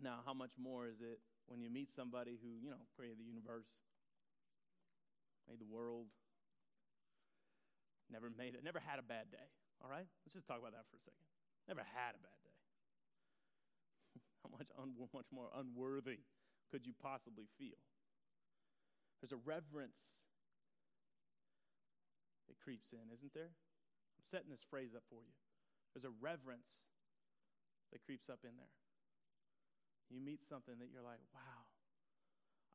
Now, 0.00 0.20
how 0.24 0.34
much 0.34 0.52
more 0.60 0.86
is 0.86 1.00
it 1.00 1.20
when 1.46 1.60
you 1.60 1.70
meet 1.70 1.90
somebody 1.90 2.38
who, 2.42 2.48
you 2.62 2.70
know, 2.70 2.82
created 2.94 3.18
the 3.18 3.24
universe, 3.24 3.82
made 5.48 5.58
the 5.58 5.66
world, 5.66 6.06
never 8.10 8.30
made 8.30 8.54
it, 8.54 8.62
never 8.62 8.78
had 8.78 8.98
a 8.98 9.02
bad 9.02 9.30
day. 9.30 9.48
All 9.82 9.90
right? 9.90 10.06
Let's 10.24 10.34
just 10.34 10.46
talk 10.46 10.58
about 10.58 10.72
that 10.72 10.86
for 10.90 10.96
a 10.96 11.00
second. 11.00 11.26
Never 11.66 11.82
had 11.82 12.14
a 12.14 12.22
bad. 12.22 12.37
How 14.50 14.56
much, 14.58 14.70
un- 14.80 14.96
much 15.14 15.28
more 15.32 15.48
unworthy 15.54 16.24
could 16.70 16.86
you 16.86 16.92
possibly 16.96 17.46
feel? 17.58 17.78
There's 19.20 19.32
a 19.32 19.42
reverence 19.44 20.24
that 22.48 22.56
creeps 22.62 22.92
in, 22.92 23.12
isn't 23.12 23.34
there? 23.34 23.52
I'm 23.52 24.26
setting 24.26 24.48
this 24.48 24.64
phrase 24.64 24.94
up 24.96 25.04
for 25.10 25.20
you. 25.26 25.34
There's 25.92 26.06
a 26.08 26.14
reverence 26.22 26.86
that 27.92 28.04
creeps 28.04 28.28
up 28.30 28.40
in 28.44 28.54
there. 28.56 28.72
You 30.08 30.20
meet 30.24 30.40
something 30.46 30.78
that 30.80 30.88
you're 30.88 31.04
like, 31.04 31.20
wow, 31.36 31.68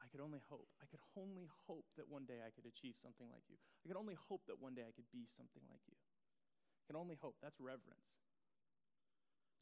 I 0.04 0.06
could 0.12 0.22
only 0.22 0.44
hope. 0.52 0.70
I 0.84 0.86
could 0.86 1.02
only 1.18 1.50
hope 1.66 1.88
that 1.98 2.06
one 2.06 2.28
day 2.30 2.44
I 2.46 2.54
could 2.54 2.70
achieve 2.70 3.00
something 3.02 3.26
like 3.32 3.48
you. 3.50 3.58
I 3.82 3.90
could 3.90 3.98
only 3.98 4.14
hope 4.30 4.46
that 4.46 4.62
one 4.62 4.78
day 4.78 4.86
I 4.86 4.94
could 4.94 5.10
be 5.10 5.26
something 5.34 5.64
like 5.72 5.82
you. 5.90 5.98
I 5.98 6.84
can 6.86 7.00
only 7.00 7.18
hope. 7.18 7.40
That's 7.42 7.58
reverence. 7.58 8.20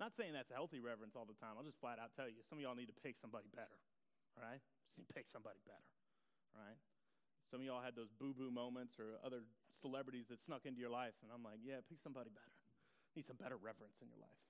Not 0.01 0.17
saying 0.17 0.33
that's 0.33 0.49
healthy 0.49 0.81
reverence 0.81 1.13
all 1.13 1.29
the 1.29 1.37
time. 1.37 1.53
I'll 1.61 1.67
just 1.67 1.77
flat 1.77 2.01
out 2.01 2.09
tell 2.17 2.25
you. 2.25 2.41
Some 2.49 2.57
of 2.57 2.65
y'all 2.65 2.73
need 2.73 2.89
to 2.89 2.97
pick 3.05 3.21
somebody 3.21 3.45
better, 3.53 3.77
right? 4.33 4.57
Just 4.89 4.97
need 4.97 5.05
to 5.05 5.13
pick 5.13 5.29
somebody 5.29 5.61
better, 5.61 5.85
right? 6.57 6.81
Some 7.53 7.61
of 7.61 7.65
y'all 7.69 7.85
had 7.85 7.93
those 7.93 8.09
boo 8.09 8.33
boo 8.33 8.49
moments 8.49 8.97
or 8.97 9.21
other 9.21 9.45
celebrities 9.69 10.25
that 10.33 10.41
snuck 10.41 10.65
into 10.65 10.81
your 10.81 10.89
life, 10.89 11.13
and 11.21 11.29
I'm 11.29 11.45
like, 11.45 11.61
yeah, 11.61 11.85
pick 11.85 12.01
somebody 12.01 12.33
better. 12.33 12.57
Need 13.13 13.29
some 13.29 13.37
better 13.37 13.61
reverence 13.61 14.01
in 14.01 14.09
your 14.09 14.17
life. 14.17 14.41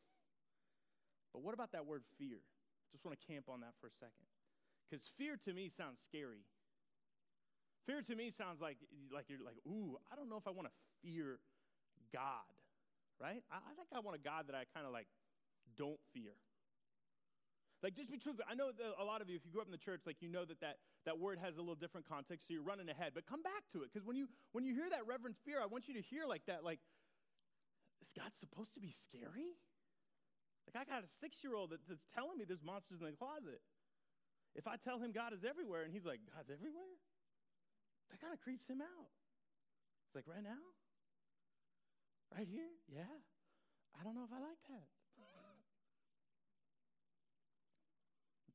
But 1.36 1.44
what 1.44 1.52
about 1.52 1.76
that 1.76 1.84
word 1.84 2.08
fear? 2.16 2.40
Just 2.96 3.04
want 3.04 3.20
to 3.20 3.24
camp 3.28 3.52
on 3.52 3.60
that 3.60 3.76
for 3.84 3.92
a 3.92 3.96
second. 3.96 4.32
Because 4.88 5.12
fear 5.20 5.36
to 5.44 5.52
me 5.52 5.68
sounds 5.68 6.00
scary. 6.00 6.48
Fear 7.88 8.08
to 8.08 8.16
me 8.16 8.32
sounds 8.32 8.64
like, 8.64 8.80
like 9.12 9.28
you're 9.28 9.44
like, 9.44 9.60
ooh, 9.68 10.00
I 10.08 10.16
don't 10.16 10.30
know 10.32 10.40
if 10.40 10.48
I 10.48 10.52
want 10.56 10.72
to 10.72 10.76
fear 11.04 11.44
God, 12.14 12.48
right? 13.20 13.44
I, 13.52 13.60
I 13.60 13.72
think 13.76 13.92
I 13.92 14.00
want 14.00 14.16
a 14.16 14.24
God 14.24 14.48
that 14.48 14.56
I 14.56 14.64
kind 14.72 14.88
of 14.88 14.94
like 14.94 15.08
don't 15.78 16.00
fear. 16.14 16.34
Like, 17.82 17.96
just 17.98 18.12
be 18.12 18.18
truthful. 18.22 18.46
I 18.46 18.54
know 18.54 18.70
that 18.70 18.94
a 19.02 19.04
lot 19.04 19.22
of 19.22 19.30
you, 19.30 19.36
if 19.36 19.42
you 19.44 19.50
grew 19.50 19.62
up 19.62 19.68
in 19.68 19.74
the 19.74 19.82
church, 19.82 20.06
like 20.06 20.22
you 20.22 20.30
know 20.30 20.46
that, 20.46 20.62
that 20.62 20.78
that 21.06 21.18
word 21.18 21.40
has 21.42 21.58
a 21.58 21.62
little 21.66 21.76
different 21.76 22.06
context, 22.06 22.46
so 22.46 22.54
you're 22.54 22.62
running 22.62 22.90
ahead. 22.90 23.14
But 23.18 23.26
come 23.26 23.42
back 23.42 23.66
to 23.74 23.82
it, 23.82 23.90
because 23.92 24.06
when 24.06 24.16
you 24.16 24.30
when 24.54 24.64
you 24.64 24.76
hear 24.78 24.86
that 24.94 25.10
reverence 25.10 25.42
fear, 25.42 25.58
I 25.58 25.66
want 25.66 25.88
you 25.90 25.96
to 25.98 26.02
hear 26.02 26.30
like 26.30 26.46
that, 26.46 26.64
like, 26.64 26.78
is 28.06 28.14
God 28.14 28.30
supposed 28.38 28.76
to 28.76 28.80
be 28.80 28.94
scary? 28.94 29.58
Like, 30.70 30.78
I 30.78 30.86
got 30.86 31.04
a 31.04 31.10
six 31.10 31.42
year 31.42 31.58
old 31.58 31.72
that, 31.72 31.82
that's 31.90 32.06
telling 32.14 32.38
me 32.38 32.46
there's 32.46 32.62
monsters 32.62 33.02
in 33.02 33.10
the 33.10 33.18
closet. 33.18 33.66
If 34.54 34.68
I 34.68 34.78
tell 34.78 35.00
him 35.00 35.12
God 35.12 35.34
is 35.34 35.42
everywhere 35.42 35.82
and 35.82 35.92
he's 35.92 36.06
like, 36.06 36.20
God's 36.36 36.52
everywhere, 36.54 37.02
that 38.12 38.22
kind 38.22 38.34
of 38.34 38.40
creeps 38.44 38.68
him 38.68 38.82
out. 38.84 39.10
It's 40.06 40.14
like, 40.14 40.28
right 40.28 40.44
now? 40.44 40.60
Right 42.36 42.48
here? 42.48 42.70
Yeah. 42.92 43.10
I 43.98 44.04
don't 44.04 44.14
know 44.14 44.28
if 44.28 44.34
I 44.36 44.40
like 44.44 44.60
that. 44.70 44.88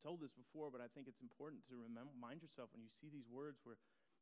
Told 0.06 0.22
this 0.22 0.38
before, 0.38 0.70
but 0.70 0.78
I 0.78 0.86
think 0.86 1.10
it's 1.10 1.18
important 1.18 1.66
to 1.66 1.74
remind 1.74 2.38
yourself 2.38 2.70
when 2.70 2.78
you 2.78 2.94
see 2.94 3.10
these 3.10 3.26
words 3.26 3.58
where 3.66 3.74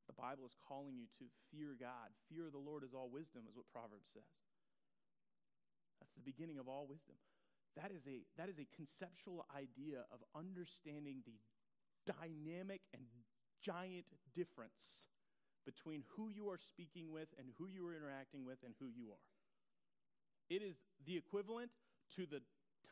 the 0.09 0.17
Bible 0.17 0.49
is 0.49 0.57
calling 0.57 0.97
you 0.97 1.05
to 1.21 1.29
fear 1.53 1.77
God. 1.77 2.09
Fear 2.33 2.49
of 2.49 2.57
the 2.57 2.65
Lord 2.65 2.89
is 2.89 2.97
all 2.97 3.13
wisdom, 3.13 3.45
is 3.45 3.53
what 3.53 3.69
Proverbs 3.69 4.09
says. 4.09 4.33
That's 6.01 6.17
the 6.17 6.25
beginning 6.25 6.57
of 6.57 6.73
all 6.73 6.89
wisdom. 6.89 7.21
That 7.77 7.93
is 7.93 8.09
a, 8.09 8.25
that 8.41 8.49
is 8.49 8.57
a 8.57 8.65
conceptual 8.73 9.45
idea 9.53 10.09
of 10.09 10.25
understanding 10.33 11.21
the 11.29 11.37
dynamic 12.09 12.81
and 12.97 13.05
giant 13.61 14.09
difference 14.33 15.05
between 15.69 16.05
who 16.17 16.33
you 16.33 16.49
are 16.49 16.61
speaking 16.61 17.13
with 17.13 17.29
and 17.37 17.49
who 17.61 17.69
you 17.69 17.85
are 17.85 17.93
interacting 17.97 18.45
with 18.45 18.65
and 18.65 18.73
who 18.81 18.89
you 18.89 19.13
are. 19.13 19.25
It 20.49 20.65
is 20.65 20.77
the 21.05 21.17
equivalent 21.17 21.73
to 22.17 22.25
the 22.25 22.41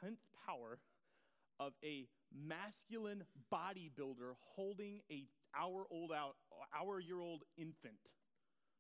10th 0.04 0.25
power 0.44 0.80
of 1.61 1.73
a 1.85 2.06
masculine 2.35 3.25
bodybuilder 3.52 4.35
holding 4.40 5.00
a 5.11 5.26
hour 5.56 5.85
old 5.90 6.12
out 6.12 6.37
hour 6.75 7.00
year 7.00 7.21
old 7.21 7.42
infant. 7.56 7.94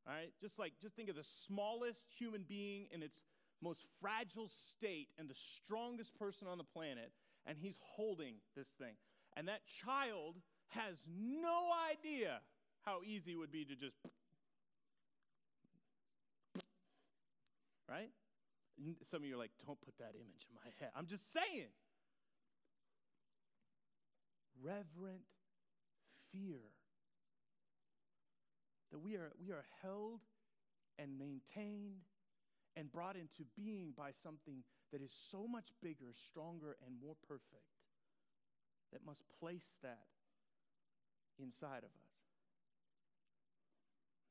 All 0.06 0.14
right? 0.14 0.32
Just 0.40 0.58
like 0.58 0.72
just 0.80 0.96
think 0.96 1.08
of 1.08 1.16
the 1.16 1.24
smallest 1.46 2.06
human 2.18 2.44
being 2.48 2.86
in 2.90 3.02
its 3.02 3.20
most 3.62 3.86
fragile 4.00 4.48
state 4.48 5.08
and 5.18 5.28
the 5.28 5.34
strongest 5.34 6.18
person 6.18 6.48
on 6.48 6.58
the 6.58 6.64
planet 6.64 7.12
and 7.46 7.56
he's 7.58 7.76
holding 7.80 8.34
this 8.56 8.68
thing. 8.78 8.94
And 9.36 9.48
that 9.48 9.60
child 9.84 10.36
has 10.68 10.96
no 11.08 11.68
idea 11.90 12.40
how 12.84 13.02
easy 13.06 13.32
it 13.32 13.36
would 13.36 13.52
be 13.52 13.64
to 13.64 13.76
just 13.76 13.96
right? 17.88 18.10
Some 19.10 19.22
of 19.22 19.28
you 19.28 19.34
are 19.34 19.38
like, 19.38 19.52
don't 19.64 19.80
put 19.80 19.96
that 19.98 20.14
image 20.16 20.46
in 20.48 20.54
my 20.54 20.70
head. 20.80 20.90
I'm 20.96 21.06
just 21.06 21.32
saying. 21.32 21.68
Reverent 24.60 25.22
fear. 26.32 26.60
That 28.90 29.00
we 29.00 29.14
are, 29.14 29.32
we 29.40 29.52
are 29.52 29.64
held 29.82 30.20
and 30.98 31.18
maintained 31.18 32.02
and 32.76 32.90
brought 32.90 33.16
into 33.16 33.44
being 33.56 33.92
by 33.96 34.10
something 34.10 34.64
that 34.92 35.00
is 35.00 35.12
so 35.30 35.46
much 35.46 35.72
bigger, 35.82 36.12
stronger, 36.14 36.76
and 36.86 36.94
more 37.02 37.16
perfect 37.28 37.72
that 38.92 39.04
must 39.04 39.22
place 39.40 39.76
that 39.82 40.08
inside 41.38 41.84
of 41.84 41.92
us. 41.92 42.12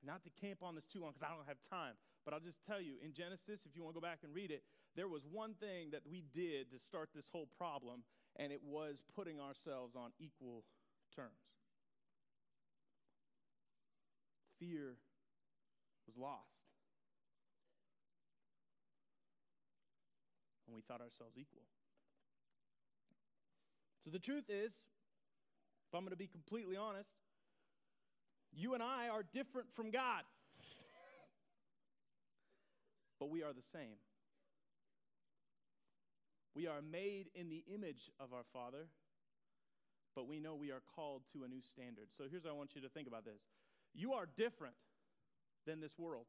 Not 0.06 0.24
to 0.24 0.30
camp 0.42 0.62
on 0.62 0.74
this 0.74 0.86
too 0.86 1.02
long 1.02 1.14
because 1.14 1.28
I 1.30 1.36
don't 1.36 1.48
have 1.48 1.62
time, 1.70 1.94
but 2.26 2.34
I'll 2.34 2.42
just 2.42 2.62
tell 2.66 2.82
you 2.82 2.98
in 3.06 3.14
Genesis, 3.14 3.66
if 3.66 3.76
you 3.76 3.84
want 3.84 3.94
to 3.96 4.02
go 4.02 4.06
back 4.06 4.20
and 4.24 4.34
read 4.34 4.50
it, 4.50 4.64
there 4.96 5.08
was 5.08 5.26
one 5.30 5.54
thing 5.54 5.90
that 5.92 6.02
we 6.10 6.24
did 6.34 6.72
to 6.72 6.80
start 6.80 7.10
this 7.14 7.30
whole 7.32 7.48
problem, 7.58 8.02
and 8.38 8.52
it 8.52 8.62
was 8.64 9.02
putting 9.16 9.40
ourselves 9.40 9.96
on 9.96 10.12
equal 10.20 10.64
terms. 11.16 11.30
Fear 14.60 14.96
was 16.06 16.18
lost. 16.18 16.48
And 20.68 20.76
we 20.76 20.82
thought 20.82 21.02
ourselves 21.02 21.36
equal. 21.38 21.64
So 24.04 24.10
the 24.10 24.20
truth 24.20 24.50
is, 24.50 24.72
if 24.72 25.94
I'm 25.94 26.02
going 26.02 26.12
to 26.12 26.18
be 26.18 26.28
completely 26.28 26.78
honest, 26.78 27.10
you 28.54 28.74
and 28.74 28.82
I 28.82 29.10
are 29.10 29.24
different 29.34 29.68
from 29.76 29.92
God. 29.92 30.24
but 33.20 33.30
we 33.30 33.44
are 33.44 33.54
the 33.54 33.64
same. 33.74 33.98
We 36.56 36.68
are 36.68 36.82
made 36.82 37.28
in 37.34 37.50
the 37.50 37.64
image 37.74 38.12
of 38.20 38.34
our 38.34 38.44
Father, 38.52 38.88
but 40.16 40.28
we 40.28 40.40
know 40.40 40.56
we 40.56 40.72
are 40.72 40.82
called 40.96 41.24
to 41.34 41.44
a 41.44 41.48
new 41.48 41.62
standard. 41.62 42.08
So 42.18 42.26
here's 42.30 42.44
what 42.44 42.52
I 42.52 42.58
want 42.58 42.76
you 42.76 42.82
to 42.82 42.90
think 42.90 43.08
about 43.08 43.26
this 43.26 43.42
you 43.94 44.14
are 44.14 44.28
different 44.38 44.76
than 45.66 45.80
this 45.80 45.98
world. 45.98 46.26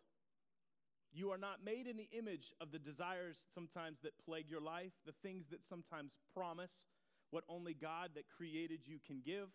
You 1.15 1.31
are 1.31 1.39
not 1.39 1.63
made 1.63 1.87
in 1.87 1.99
the 1.99 2.09
image 2.17 2.55
of 2.61 2.73
the 2.73 2.79
desires 2.79 3.37
sometimes 3.55 3.99
that 4.03 4.13
plague 4.25 4.49
your 4.49 4.63
life, 4.63 4.93
the 5.05 5.13
things 5.23 5.49
that 5.51 5.63
sometimes 5.69 6.13
promise 6.35 6.87
what 7.31 7.45
only 7.49 7.75
God 7.75 8.11
that 8.15 8.25
created 8.35 8.81
you 8.85 8.99
can 9.07 9.21
give. 9.25 9.49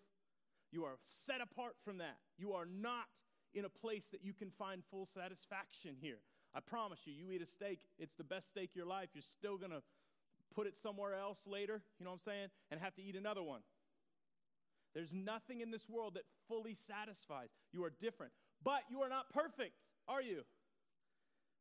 You 0.72 0.84
are 0.84 0.98
set 1.06 1.42
apart 1.42 1.76
from 1.84 1.98
that. 2.00 2.18
You 2.38 2.54
are 2.54 2.66
not 2.66 3.06
in 3.54 3.66
a 3.66 3.70
place 3.70 4.08
that 4.12 4.24
you 4.24 4.34
can 4.34 4.52
find 4.52 4.84
full 4.92 5.06
satisfaction 5.06 5.96
here. 6.00 6.20
I 6.54 6.60
promise 6.60 7.00
you, 7.06 7.14
you 7.14 7.32
eat 7.32 7.42
a 7.42 7.46
steak, 7.46 7.80
it's 7.98 8.16
the 8.16 8.24
best 8.24 8.50
steak 8.50 8.72
of 8.72 8.76
your 8.76 8.86
life. 8.86 9.10
You're 9.14 9.22
still 9.22 9.58
going 9.58 9.72
to 9.72 9.82
put 10.58 10.66
it 10.66 10.76
somewhere 10.76 11.14
else 11.14 11.40
later, 11.46 11.84
you 12.00 12.04
know 12.04 12.10
what 12.10 12.22
I'm 12.26 12.32
saying, 12.34 12.48
and 12.72 12.80
have 12.82 12.96
to 12.96 13.04
eat 13.04 13.16
another 13.16 13.44
one. 13.44 13.62
There's 14.96 15.14
nothing 15.14 15.62
in 15.62 15.70
this 15.70 15.88
world 15.88 16.16
that 16.16 16.24
fully 16.48 16.74
satisfies. 16.74 17.50
You 17.72 17.84
are 17.84 17.92
different. 18.02 18.34
But 18.64 18.82
you 18.90 19.02
are 19.02 19.10
not 19.10 19.32
perfect, 19.32 19.78
are 20.08 20.22
you? 20.22 20.42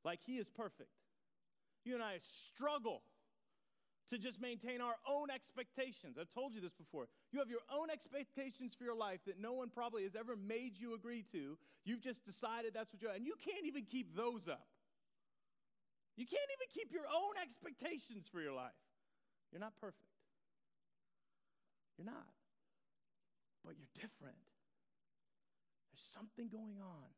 Like 0.03 0.21
He 0.25 0.39
is 0.39 0.49
perfect. 0.49 0.89
You 1.85 1.93
and 1.93 2.03
I 2.03 2.21
struggle 2.55 3.03
to 4.09 4.17
just 4.17 4.41
maintain 4.41 4.81
our 4.81 4.95
own 5.07 5.31
expectations. 5.31 6.17
I've 6.19 6.31
told 6.31 6.55
you 6.55 6.63
this 6.63 6.73
before. 6.73 7.09
You 7.33 7.41
have 7.41 7.51
your 7.51 7.67
own 7.71 7.91
expectations 7.91 8.73
for 8.79 8.85
your 8.85 8.97
life 8.97 9.21
that 9.27 9.39
no 9.39 9.53
one 9.53 9.69
probably 9.69 10.05
has 10.05 10.17
ever 10.17 10.37
made 10.37 10.79
you 10.79 10.95
agree 10.95 11.25
to. 11.33 11.59
You've 11.85 12.01
just 12.01 12.25
decided 12.25 12.73
that's 12.73 12.95
what 12.95 13.03
you're, 13.03 13.13
and 13.13 13.27
you 13.27 13.35
can't 13.45 13.67
even 13.67 13.85
keep 13.85 14.17
those 14.17 14.49
up. 14.49 14.67
You 16.17 16.25
can't 16.25 16.49
even 16.57 16.69
keep 16.73 16.93
your 16.95 17.05
own 17.05 17.35
expectations 17.43 18.27
for 18.33 18.41
your 18.41 18.55
life. 18.55 18.73
You're 19.57 19.65
not 19.65 19.81
perfect. 19.81 20.13
You're 21.97 22.05
not. 22.05 22.29
But 23.65 23.81
you're 23.81 23.89
different. 23.97 24.37
There's 25.89 26.05
something 26.13 26.53
going 26.53 26.77
on 26.77 27.09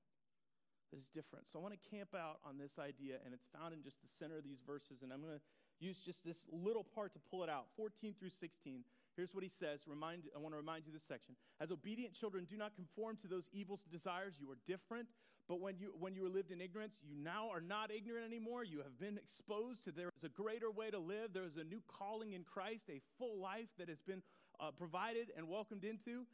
that 0.94 1.02
is 1.02 1.10
different. 1.10 1.50
So 1.50 1.58
I 1.58 1.62
want 1.66 1.74
to 1.74 1.82
camp 1.90 2.14
out 2.14 2.38
on 2.46 2.54
this 2.54 2.78
idea, 2.78 3.18
and 3.26 3.34
it's 3.34 3.50
found 3.50 3.74
in 3.74 3.82
just 3.82 3.98
the 4.06 4.10
center 4.22 4.38
of 4.38 4.46
these 4.46 4.62
verses, 4.62 5.02
and 5.02 5.10
I'm 5.10 5.18
going 5.18 5.34
to 5.34 5.42
use 5.82 5.98
just 5.98 6.22
this 6.22 6.46
little 6.54 6.86
part 6.86 7.10
to 7.18 7.20
pull 7.26 7.42
it 7.42 7.50
out 7.50 7.74
14 7.74 8.14
through 8.14 8.30
16. 8.30 8.86
Here's 9.18 9.34
what 9.34 9.42
he 9.42 9.50
says. 9.50 9.82
Remind, 9.90 10.30
I 10.30 10.38
want 10.38 10.54
to 10.54 10.62
remind 10.62 10.86
you 10.86 10.94
this 10.94 11.02
section. 11.02 11.34
As 11.58 11.74
obedient 11.74 12.14
children, 12.14 12.46
do 12.46 12.54
not 12.54 12.70
conform 12.78 13.18
to 13.22 13.26
those 13.26 13.50
evil 13.50 13.82
desires. 13.90 14.38
You 14.38 14.46
are 14.54 14.62
different. 14.62 15.10
But 15.48 15.60
when 15.60 15.78
you, 15.78 15.94
when 15.98 16.14
you 16.14 16.22
were 16.22 16.28
lived 16.28 16.50
in 16.50 16.60
ignorance, 16.60 16.98
you 17.02 17.16
now 17.16 17.48
are 17.50 17.60
not 17.60 17.90
ignorant 17.90 18.26
anymore. 18.26 18.64
You 18.64 18.78
have 18.78 18.98
been 19.00 19.16
exposed 19.16 19.84
to 19.84 19.92
there 19.92 20.10
is 20.16 20.24
a 20.24 20.28
greater 20.28 20.70
way 20.70 20.90
to 20.90 20.98
live. 20.98 21.32
There 21.32 21.44
is 21.44 21.56
a 21.56 21.64
new 21.64 21.82
calling 21.88 22.34
in 22.34 22.44
Christ, 22.44 22.90
a 22.90 23.00
full 23.18 23.40
life 23.40 23.68
that 23.78 23.88
has 23.88 24.02
been 24.02 24.22
uh, 24.60 24.72
provided 24.72 25.32
and 25.36 25.48
welcomed 25.48 25.84
into. 25.84 26.26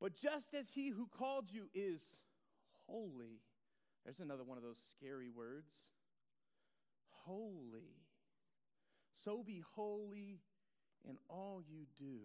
But 0.00 0.14
just 0.14 0.54
as 0.54 0.70
he 0.74 0.88
who 0.88 1.06
called 1.06 1.50
you 1.50 1.68
is 1.74 2.02
holy, 2.86 3.40
there's 4.04 4.20
another 4.20 4.44
one 4.44 4.56
of 4.56 4.64
those 4.64 4.80
scary 4.90 5.28
words 5.28 5.90
holy. 7.26 7.96
So 9.24 9.42
be 9.44 9.62
holy 9.74 10.40
in 11.08 11.16
all 11.28 11.60
you 11.68 11.86
do. 11.98 12.18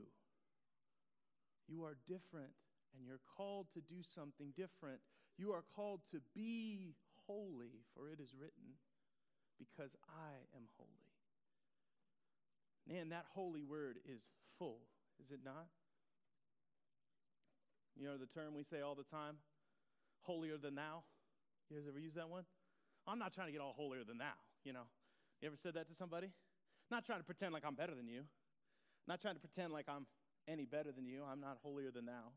You 1.68 1.84
are 1.84 1.98
different 2.08 2.52
and 2.96 3.06
you're 3.06 3.22
called 3.38 3.68
to 3.74 3.80
do 3.82 4.02
something 4.16 4.54
different. 4.56 5.00
You 5.38 5.52
are 5.52 5.64
called 5.76 6.02
to 6.12 6.20
be 6.36 6.96
holy, 7.28 7.84
for 7.96 8.10
it 8.10 8.20
is 8.20 8.34
written, 8.40 8.78
because 9.58 9.96
I 10.08 10.34
am 10.56 10.64
holy. 10.78 10.90
Man, 12.88 13.10
that 13.10 13.26
holy 13.34 13.64
word 13.64 14.00
is 14.06 14.30
full, 14.58 14.80
is 15.24 15.32
it 15.32 15.40
not? 15.44 15.68
You 17.98 18.08
know 18.08 18.18
the 18.18 18.26
term 18.26 18.56
we 18.56 18.64
say 18.64 18.82
all 18.82 18.96
the 18.96 19.04
time? 19.04 19.36
Holier 20.22 20.58
than 20.58 20.76
thou. 20.76 21.04
You 21.70 21.78
guys 21.78 21.88
ever 21.88 22.00
use 22.00 22.16
that 22.16 22.30
one? 22.30 22.44
I'm 23.08 23.20
not 23.20 23.34
trying 23.34 23.48
to 23.48 23.52
get 23.52 23.62
all 23.62 23.74
holier 23.74 24.04
than 24.04 24.18
thou, 24.18 24.38
you 24.64 24.74
know. 24.74 24.86
You 25.42 25.48
ever 25.48 25.58
said 25.58 25.74
that 25.74 25.88
to 25.88 25.96
somebody? 25.96 26.30
Not 26.90 27.06
trying 27.06 27.20
to 27.20 27.26
pretend 27.26 27.54
like 27.54 27.64
I'm 27.66 27.76
better 27.76 27.96
than 27.96 28.08
you. 28.08 28.24
Not 29.08 29.22
trying 29.22 29.36
to 29.36 29.40
pretend 29.40 29.74
like 29.74 29.86
I'm 29.88 30.06
any 30.48 30.66
better 30.66 30.92
than 30.92 31.06
you. 31.06 31.24
I'm 31.30 31.40
not 31.40 31.58
holier 31.64 31.92
than 31.92 32.06
thou. 32.06 32.34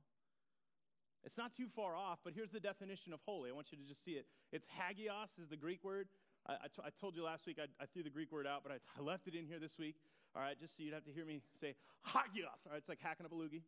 It's 1.25 1.39
not 1.39 1.57
too 1.57 1.67
far 1.75 1.97
off, 1.97 2.19
but 2.23 2.35
here's 2.35 2.51
the 2.51 2.61
definition 2.61 3.13
of 3.13 3.21
holy. 3.25 3.49
I 3.51 3.53
want 3.53 3.73
you 3.73 3.79
to 3.79 3.85
just 3.85 4.05
see 4.05 4.13
it. 4.13 4.27
It's 4.53 4.67
hagios 4.69 5.31
is 5.41 5.49
the 5.49 5.57
Greek 5.57 5.83
word. 5.83 6.09
I, 6.47 6.53
I, 6.53 6.67
t- 6.69 6.83
I 6.85 6.91
told 7.01 7.17
you 7.17 7.25
last 7.25 7.47
week 7.47 7.59
I, 7.59 7.67
I, 7.83 7.87
threw 7.87 8.03
the 8.03 8.11
Greek 8.11 8.31
word 8.31 8.47
out, 8.47 8.63
but 8.63 8.73
I, 8.73 9.03
left 9.03 9.27
it 9.27 9.35
in 9.35 9.47
here 9.47 9.59
this 9.59 9.79
week. 9.79 9.97
All 10.37 10.43
right, 10.43 10.59
just 10.61 10.77
so 10.77 10.83
you'd 10.83 10.93
have 10.93 11.05
to 11.05 11.13
hear 11.13 11.25
me 11.25 11.41
say 11.59 11.75
hagios. 12.07 12.67
All 12.67 12.73
right, 12.73 12.79
it's 12.79 12.89
like 12.89 13.01
hacking 13.01 13.25
up 13.25 13.33
a 13.33 13.35
loogie. 13.35 13.63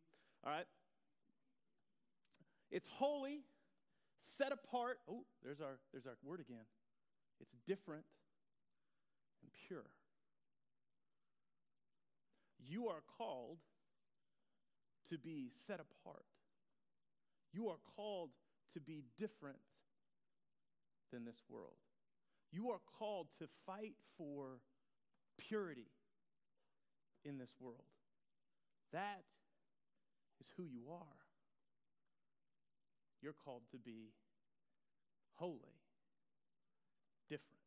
All 0.45 0.51
right. 0.51 0.65
It's 2.69 2.87
holy, 2.87 3.41
set 4.19 4.51
apart. 4.51 4.99
Oh, 5.09 5.23
there's 5.43 5.61
our, 5.61 5.79
there's 5.91 6.05
our 6.05 6.17
word 6.23 6.41
again. 6.41 6.65
It's 7.39 7.55
different 7.65 8.03
and 9.41 9.51
pure. 9.67 9.89
You 12.59 12.87
are 12.87 13.01
called 13.17 13.59
to 15.09 15.17
be 15.17 15.49
set 15.53 15.79
apart. 15.79 16.25
You 17.57 17.69
are 17.69 17.79
called 17.95 18.29
to 18.75 18.79
be 18.79 19.03
different 19.17 19.57
than 21.11 21.25
this 21.25 21.41
world. 21.49 21.73
You 22.51 22.69
are 22.69 22.81
called 22.99 23.25
to 23.39 23.47
fight 23.65 23.95
for 24.15 24.59
purity 25.39 25.89
in 27.25 27.39
this 27.39 27.55
world. 27.59 27.89
That 28.93 29.23
is 30.39 30.47
who 30.55 30.65
you 30.65 30.91
are. 30.91 31.17
You're 33.23 33.33
called 33.43 33.63
to 33.71 33.79
be 33.79 34.11
holy, 35.33 35.81
different. 37.27 37.57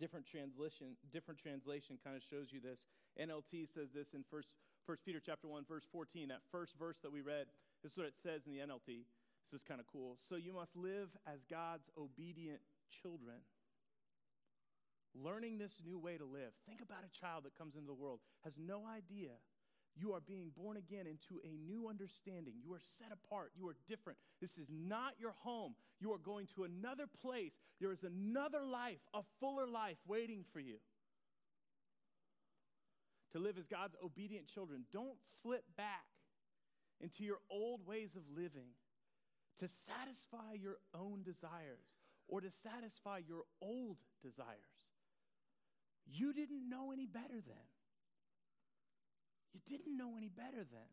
Different 0.00 0.26
translation, 0.26 0.96
different 1.12 1.38
translation 1.38 1.98
kind 2.02 2.16
of 2.16 2.22
shows 2.22 2.50
you 2.50 2.60
this. 2.60 2.80
NLT 3.20 3.72
says 3.72 3.90
this 3.94 4.14
in 4.14 4.24
first 4.30 4.48
1 4.86 4.98
Peter 5.04 5.20
chapter 5.24 5.48
1, 5.48 5.64
verse 5.68 5.84
14, 5.92 6.28
that 6.28 6.42
first 6.50 6.74
verse 6.78 6.98
that 7.02 7.12
we 7.12 7.20
read, 7.20 7.46
this 7.82 7.92
is 7.92 7.98
what 7.98 8.06
it 8.06 8.14
says 8.22 8.42
in 8.46 8.52
the 8.52 8.58
NLT. 8.58 9.06
This 9.44 9.60
is 9.60 9.62
kind 9.62 9.80
of 9.80 9.86
cool. 9.86 10.16
So 10.28 10.36
you 10.36 10.52
must 10.52 10.76
live 10.76 11.08
as 11.26 11.44
God's 11.48 11.88
obedient 11.96 12.60
children. 13.02 13.36
Learning 15.14 15.58
this 15.58 15.78
new 15.84 15.98
way 15.98 16.18
to 16.18 16.24
live. 16.24 16.52
Think 16.66 16.80
about 16.80 17.04
a 17.06 17.20
child 17.20 17.44
that 17.44 17.56
comes 17.56 17.76
into 17.76 17.86
the 17.86 17.94
world, 17.94 18.20
has 18.42 18.54
no 18.58 18.82
idea 18.84 19.30
you 19.96 20.12
are 20.12 20.20
being 20.20 20.50
born 20.56 20.76
again 20.76 21.06
into 21.06 21.40
a 21.44 21.56
new 21.56 21.88
understanding. 21.88 22.54
You 22.62 22.74
are 22.74 22.80
set 22.80 23.12
apart. 23.12 23.52
You 23.56 23.68
are 23.68 23.76
different. 23.88 24.18
This 24.40 24.58
is 24.58 24.68
not 24.68 25.12
your 25.18 25.34
home. 25.42 25.74
You 26.00 26.12
are 26.12 26.18
going 26.18 26.48
to 26.56 26.64
another 26.64 27.04
place. 27.22 27.54
There 27.80 27.92
is 27.92 28.02
another 28.02 28.64
life, 28.64 28.98
a 29.12 29.20
fuller 29.38 29.66
life 29.68 29.98
waiting 30.06 30.44
for 30.52 30.58
you. 30.58 30.78
To 33.32 33.38
live 33.38 33.56
as 33.58 33.66
God's 33.66 33.94
obedient 34.04 34.46
children. 34.46 34.84
Don't 34.92 35.18
slip 35.42 35.64
back 35.76 36.06
into 37.00 37.24
your 37.24 37.38
old 37.50 37.86
ways 37.86 38.16
of 38.16 38.22
living 38.36 38.70
to 39.58 39.68
satisfy 39.68 40.54
your 40.60 40.78
own 40.94 41.22
desires 41.22 41.86
or 42.28 42.40
to 42.40 42.50
satisfy 42.50 43.18
your 43.26 43.42
old 43.60 43.98
desires. 44.22 44.90
You 46.06 46.32
didn't 46.32 46.68
know 46.68 46.92
any 46.92 47.06
better 47.06 47.40
then. 47.46 47.73
You 49.54 49.60
didn't 49.66 49.96
know 49.96 50.16
any 50.18 50.28
better 50.28 50.66
then. 50.70 50.90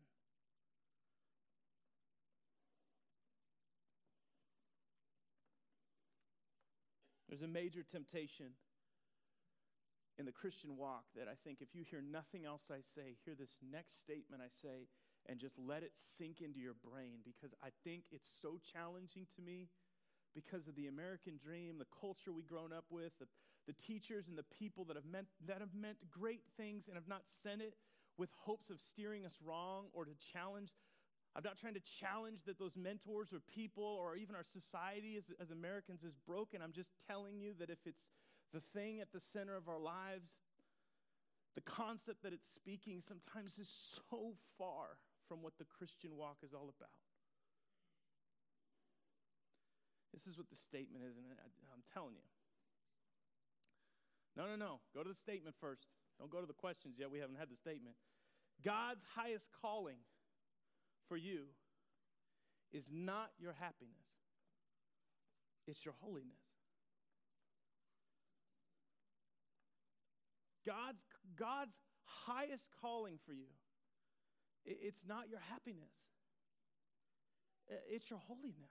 There's 7.28 7.42
a 7.42 7.48
major 7.48 7.82
temptation 7.82 8.52
in 10.18 10.26
the 10.26 10.32
Christian 10.32 10.76
walk 10.76 11.04
that 11.16 11.28
I 11.28 11.34
think 11.42 11.58
if 11.60 11.74
you 11.74 11.82
hear 11.82 12.02
nothing 12.02 12.44
else 12.44 12.64
I 12.70 12.82
say, 12.94 13.16
hear 13.24 13.34
this 13.34 13.56
next 13.72 13.98
statement 13.98 14.42
I 14.44 14.52
say, 14.62 14.86
and 15.26 15.38
just 15.38 15.58
let 15.58 15.82
it 15.82 15.92
sink 15.94 16.40
into 16.40 16.60
your 16.60 16.74
brain 16.74 17.24
because 17.24 17.54
I 17.64 17.68
think 17.84 18.04
it's 18.12 18.28
so 18.42 18.60
challenging 18.72 19.26
to 19.36 19.42
me 19.42 19.68
because 20.34 20.68
of 20.68 20.76
the 20.76 20.88
American 20.88 21.38
dream, 21.42 21.78
the 21.78 21.86
culture 22.00 22.32
we've 22.32 22.46
grown 22.46 22.72
up 22.72 22.84
with, 22.90 23.12
the, 23.18 23.26
the 23.66 23.72
teachers 23.72 24.28
and 24.28 24.36
the 24.36 24.44
people 24.58 24.84
that 24.84 24.96
have 24.96 25.06
meant 25.06 25.28
that 25.46 25.60
have 25.60 25.74
meant 25.74 25.98
great 26.10 26.42
things 26.56 26.86
and 26.86 26.96
have 26.96 27.08
not 27.08 27.22
sent 27.24 27.62
it 27.62 27.74
with 28.18 28.30
hopes 28.36 28.70
of 28.70 28.80
steering 28.80 29.24
us 29.24 29.34
wrong 29.44 29.86
or 29.92 30.04
to 30.04 30.12
challenge. 30.32 30.72
I'm 31.34 31.42
not 31.44 31.58
trying 31.58 31.74
to 31.74 31.84
challenge 32.00 32.40
that 32.46 32.58
those 32.58 32.76
mentors 32.76 33.32
or 33.32 33.40
people 33.52 33.84
or 33.84 34.16
even 34.16 34.34
our 34.34 34.44
society 34.44 35.16
as, 35.16 35.30
as 35.40 35.50
Americans 35.50 36.02
is 36.02 36.14
broken. 36.26 36.60
I'm 36.62 36.72
just 36.72 36.90
telling 37.08 37.40
you 37.40 37.54
that 37.58 37.70
if 37.70 37.78
it's 37.86 38.12
the 38.52 38.60
thing 38.74 39.00
at 39.00 39.12
the 39.12 39.20
center 39.20 39.56
of 39.56 39.68
our 39.68 39.80
lives, 39.80 40.30
the 41.54 41.62
concept 41.62 42.22
that 42.22 42.32
it's 42.32 42.48
speaking 42.48 43.00
sometimes 43.00 43.58
is 43.58 43.72
so 44.10 44.34
far 44.58 44.98
from 45.26 45.42
what 45.42 45.56
the 45.58 45.64
Christian 45.64 46.16
walk 46.16 46.36
is 46.44 46.52
all 46.52 46.68
about. 46.76 46.92
This 50.12 50.26
is 50.26 50.36
what 50.36 50.50
the 50.50 50.56
statement 50.56 51.04
is, 51.08 51.16
and 51.16 51.24
I'm 51.72 51.82
telling 51.94 52.14
you. 52.14 52.28
No, 54.36 54.46
no, 54.46 54.56
no. 54.56 54.80
Go 54.94 55.02
to 55.02 55.08
the 55.08 55.14
statement 55.14 55.56
first. 55.60 55.88
Don't 56.18 56.30
go 56.30 56.40
to 56.40 56.46
the 56.46 56.52
questions 56.52 56.96
yet. 56.98 57.10
We 57.10 57.18
haven't 57.18 57.38
had 57.38 57.50
the 57.50 57.56
statement. 57.56 57.96
God's 58.64 59.02
highest 59.14 59.50
calling 59.60 59.98
for 61.08 61.16
you 61.16 61.46
is 62.72 62.88
not 62.92 63.30
your 63.38 63.52
happiness, 63.52 63.94
it's 65.66 65.84
your 65.84 65.94
holiness. 66.00 66.38
God's, 70.64 71.02
God's 71.36 71.74
highest 72.04 72.68
calling 72.80 73.18
for 73.26 73.32
you, 73.32 73.50
it's 74.64 75.04
not 75.06 75.28
your 75.28 75.40
happiness, 75.50 75.92
it's 77.90 78.08
your 78.08 78.20
holiness. 78.20 78.70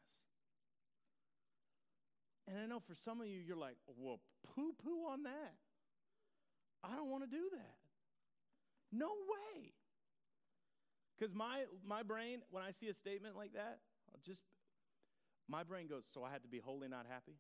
And 2.48 2.60
I 2.60 2.66
know 2.66 2.80
for 2.80 2.96
some 2.96 3.22
of 3.22 3.28
you, 3.28 3.40
you're 3.40 3.56
like, 3.56 3.76
well, 3.98 4.20
poo 4.44 4.74
poo 4.84 5.06
on 5.10 5.24
that. 5.24 5.56
I 6.84 6.96
don't 6.96 7.10
want 7.10 7.24
to 7.24 7.30
do 7.30 7.44
that. 7.54 7.76
No 8.92 9.08
way. 9.08 9.74
Because 11.18 11.34
my, 11.36 11.66
my 11.86 12.02
brain, 12.04 12.42
when 12.50 12.64
I 12.64 12.72
see 12.72 12.88
a 12.88 12.94
statement 12.94 13.36
like 13.38 13.54
that, 13.54 13.80
I'll 14.10 14.20
just, 14.26 14.42
my 15.48 15.64
brain 15.64 15.88
goes, 15.88 16.04
so 16.12 16.24
I 16.24 16.32
had 16.32 16.42
to 16.44 16.50
be 16.50 16.60
holy, 16.60 16.88
not 16.88 17.06
happy? 17.08 17.38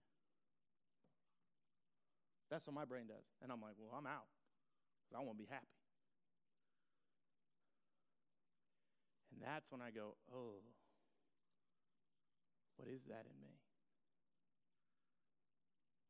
That's 2.52 2.68
what 2.68 2.76
my 2.76 2.86
brain 2.86 3.08
does. 3.08 3.26
And 3.42 3.52
I'm 3.52 3.62
like, 3.62 3.74
well, 3.80 3.98
I'm 3.98 4.06
out. 4.06 4.30
Because 5.02 5.18
I 5.18 5.26
want 5.26 5.38
to 5.40 5.44
be 5.44 5.50
happy. 5.50 5.66
And 9.34 9.42
that's 9.42 9.72
when 9.72 9.82
I 9.82 9.90
go, 9.90 10.14
oh, 10.30 10.62
what 12.78 12.88
is 12.88 13.02
that 13.08 13.26
in 13.26 13.38
me? 13.42 13.58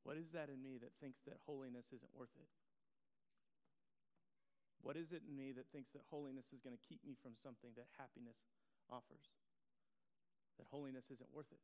What 0.04 0.18
is 0.18 0.32
that 0.34 0.50
in 0.50 0.62
me 0.62 0.80
that 0.82 0.92
thinks 1.00 1.22
that 1.28 1.38
holiness 1.46 1.86
isn't 1.94 2.12
worth 2.18 2.34
it? 2.36 2.50
What 4.82 4.98
is 4.98 5.14
it 5.14 5.22
in 5.30 5.38
me 5.38 5.54
that 5.54 5.70
thinks 5.70 5.94
that 5.94 6.02
holiness 6.10 6.50
is 6.54 6.62
going 6.62 6.76
to 6.76 6.82
keep 6.82 7.06
me 7.06 7.14
from 7.22 7.38
something 7.38 7.72
that 7.78 7.86
happiness 7.98 8.38
offers? 8.90 9.38
That 10.58 10.66
holiness 10.70 11.06
isn't 11.14 11.30
worth 11.34 11.54
it? 11.54 11.62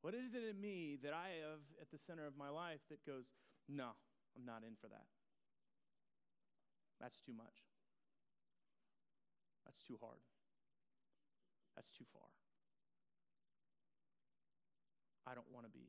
What 0.00 0.12
is 0.12 0.34
it 0.34 0.44
in 0.44 0.60
me 0.60 0.96
that 1.04 1.12
I 1.12 1.40
have 1.44 1.64
at 1.80 1.88
the 1.92 1.98
center 1.98 2.26
of 2.26 2.36
my 2.36 2.48
life 2.48 2.80
that 2.90 3.04
goes, 3.04 3.32
no, 3.68 3.96
I'm 4.36 4.44
not 4.44 4.64
in 4.64 4.76
for 4.80 4.88
that? 4.88 5.08
That's 7.00 7.16
too 7.20 7.32
much. 7.32 7.64
That's 9.64 9.80
too 9.82 9.98
hard. 10.00 10.20
That's 11.76 11.90
too 11.90 12.04
far. 12.12 12.28
I 15.26 15.34
don't 15.34 15.48
want 15.52 15.66
to 15.66 15.72
be 15.72 15.88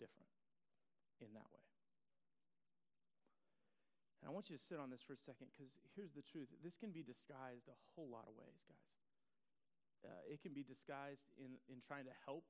different 0.00 0.32
in 1.20 1.28
that 1.34 1.48
way. 1.52 1.61
And 4.22 4.30
I 4.30 4.32
want 4.32 4.46
you 4.46 4.54
to 4.54 4.62
sit 4.62 4.78
on 4.78 4.86
this 4.86 5.02
for 5.02 5.18
a 5.18 5.18
second 5.18 5.50
because 5.50 5.82
here's 5.98 6.14
the 6.14 6.22
truth 6.22 6.46
this 6.62 6.78
can 6.78 6.94
be 6.94 7.02
disguised 7.02 7.66
a 7.66 7.74
whole 7.98 8.06
lot 8.06 8.30
of 8.30 8.38
ways, 8.38 8.62
guys. 8.70 8.86
Uh, 10.06 10.22
it 10.30 10.38
can 10.42 10.54
be 10.54 10.62
disguised 10.62 11.26
in, 11.38 11.58
in 11.66 11.82
trying 11.82 12.06
to 12.06 12.14
help 12.26 12.46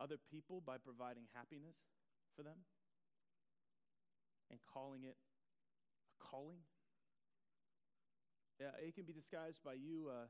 other 0.00 0.16
people 0.16 0.64
by 0.64 0.80
providing 0.80 1.28
happiness 1.36 1.76
for 2.32 2.42
them 2.42 2.64
and 4.48 4.60
calling 4.64 5.04
it 5.04 5.16
a 6.08 6.16
calling. 6.16 6.64
Yeah, 8.60 8.72
it 8.80 8.96
can 8.96 9.04
be 9.04 9.12
disguised 9.12 9.60
by 9.64 9.76
you 9.76 10.08
uh, 10.08 10.28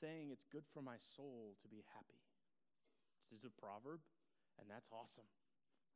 saying 0.00 0.28
it's 0.32 0.44
good 0.48 0.64
for 0.72 0.80
my 0.80 0.96
soul 1.16 1.56
to 1.60 1.68
be 1.68 1.84
happy. 1.92 2.20
This 3.28 3.40
is 3.40 3.48
a 3.48 3.52
proverb, 3.52 4.00
and 4.60 4.68
that's 4.68 4.88
awesome, 4.92 5.28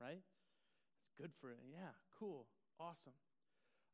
right? 0.00 0.24
It's 1.04 1.14
good 1.20 1.32
for, 1.40 1.50
it. 1.50 1.58
yeah, 1.68 1.92
cool, 2.18 2.48
awesome. 2.80 3.16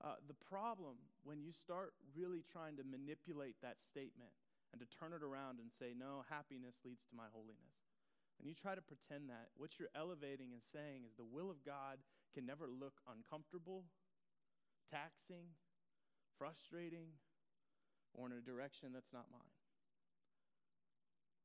Uh, 0.00 0.16
the 0.26 0.36
problem 0.48 0.96
when 1.28 1.44
you 1.44 1.52
start 1.52 1.92
really 2.16 2.40
trying 2.48 2.76
to 2.80 2.84
manipulate 2.84 3.60
that 3.60 3.76
statement 3.84 4.32
and 4.72 4.80
to 4.80 4.88
turn 4.88 5.12
it 5.12 5.20
around 5.20 5.60
and 5.60 5.68
say, 5.68 5.92
no, 5.92 6.24
happiness 6.32 6.80
leads 6.88 7.04
to 7.04 7.12
my 7.12 7.28
holiness. 7.36 7.76
And 8.40 8.48
you 8.48 8.56
try 8.56 8.72
to 8.72 8.80
pretend 8.80 9.28
that, 9.28 9.52
what 9.60 9.76
you're 9.76 9.92
elevating 9.92 10.56
and 10.56 10.64
saying 10.64 11.04
is 11.04 11.12
the 11.12 11.28
will 11.28 11.52
of 11.52 11.60
God 11.60 12.00
can 12.32 12.48
never 12.48 12.64
look 12.64 12.96
uncomfortable, 13.04 13.84
taxing, 14.88 15.52
frustrating, 16.40 17.20
or 18.16 18.24
in 18.24 18.32
a 18.32 18.40
direction 18.40 18.96
that's 18.96 19.12
not 19.12 19.28
mine. 19.28 19.52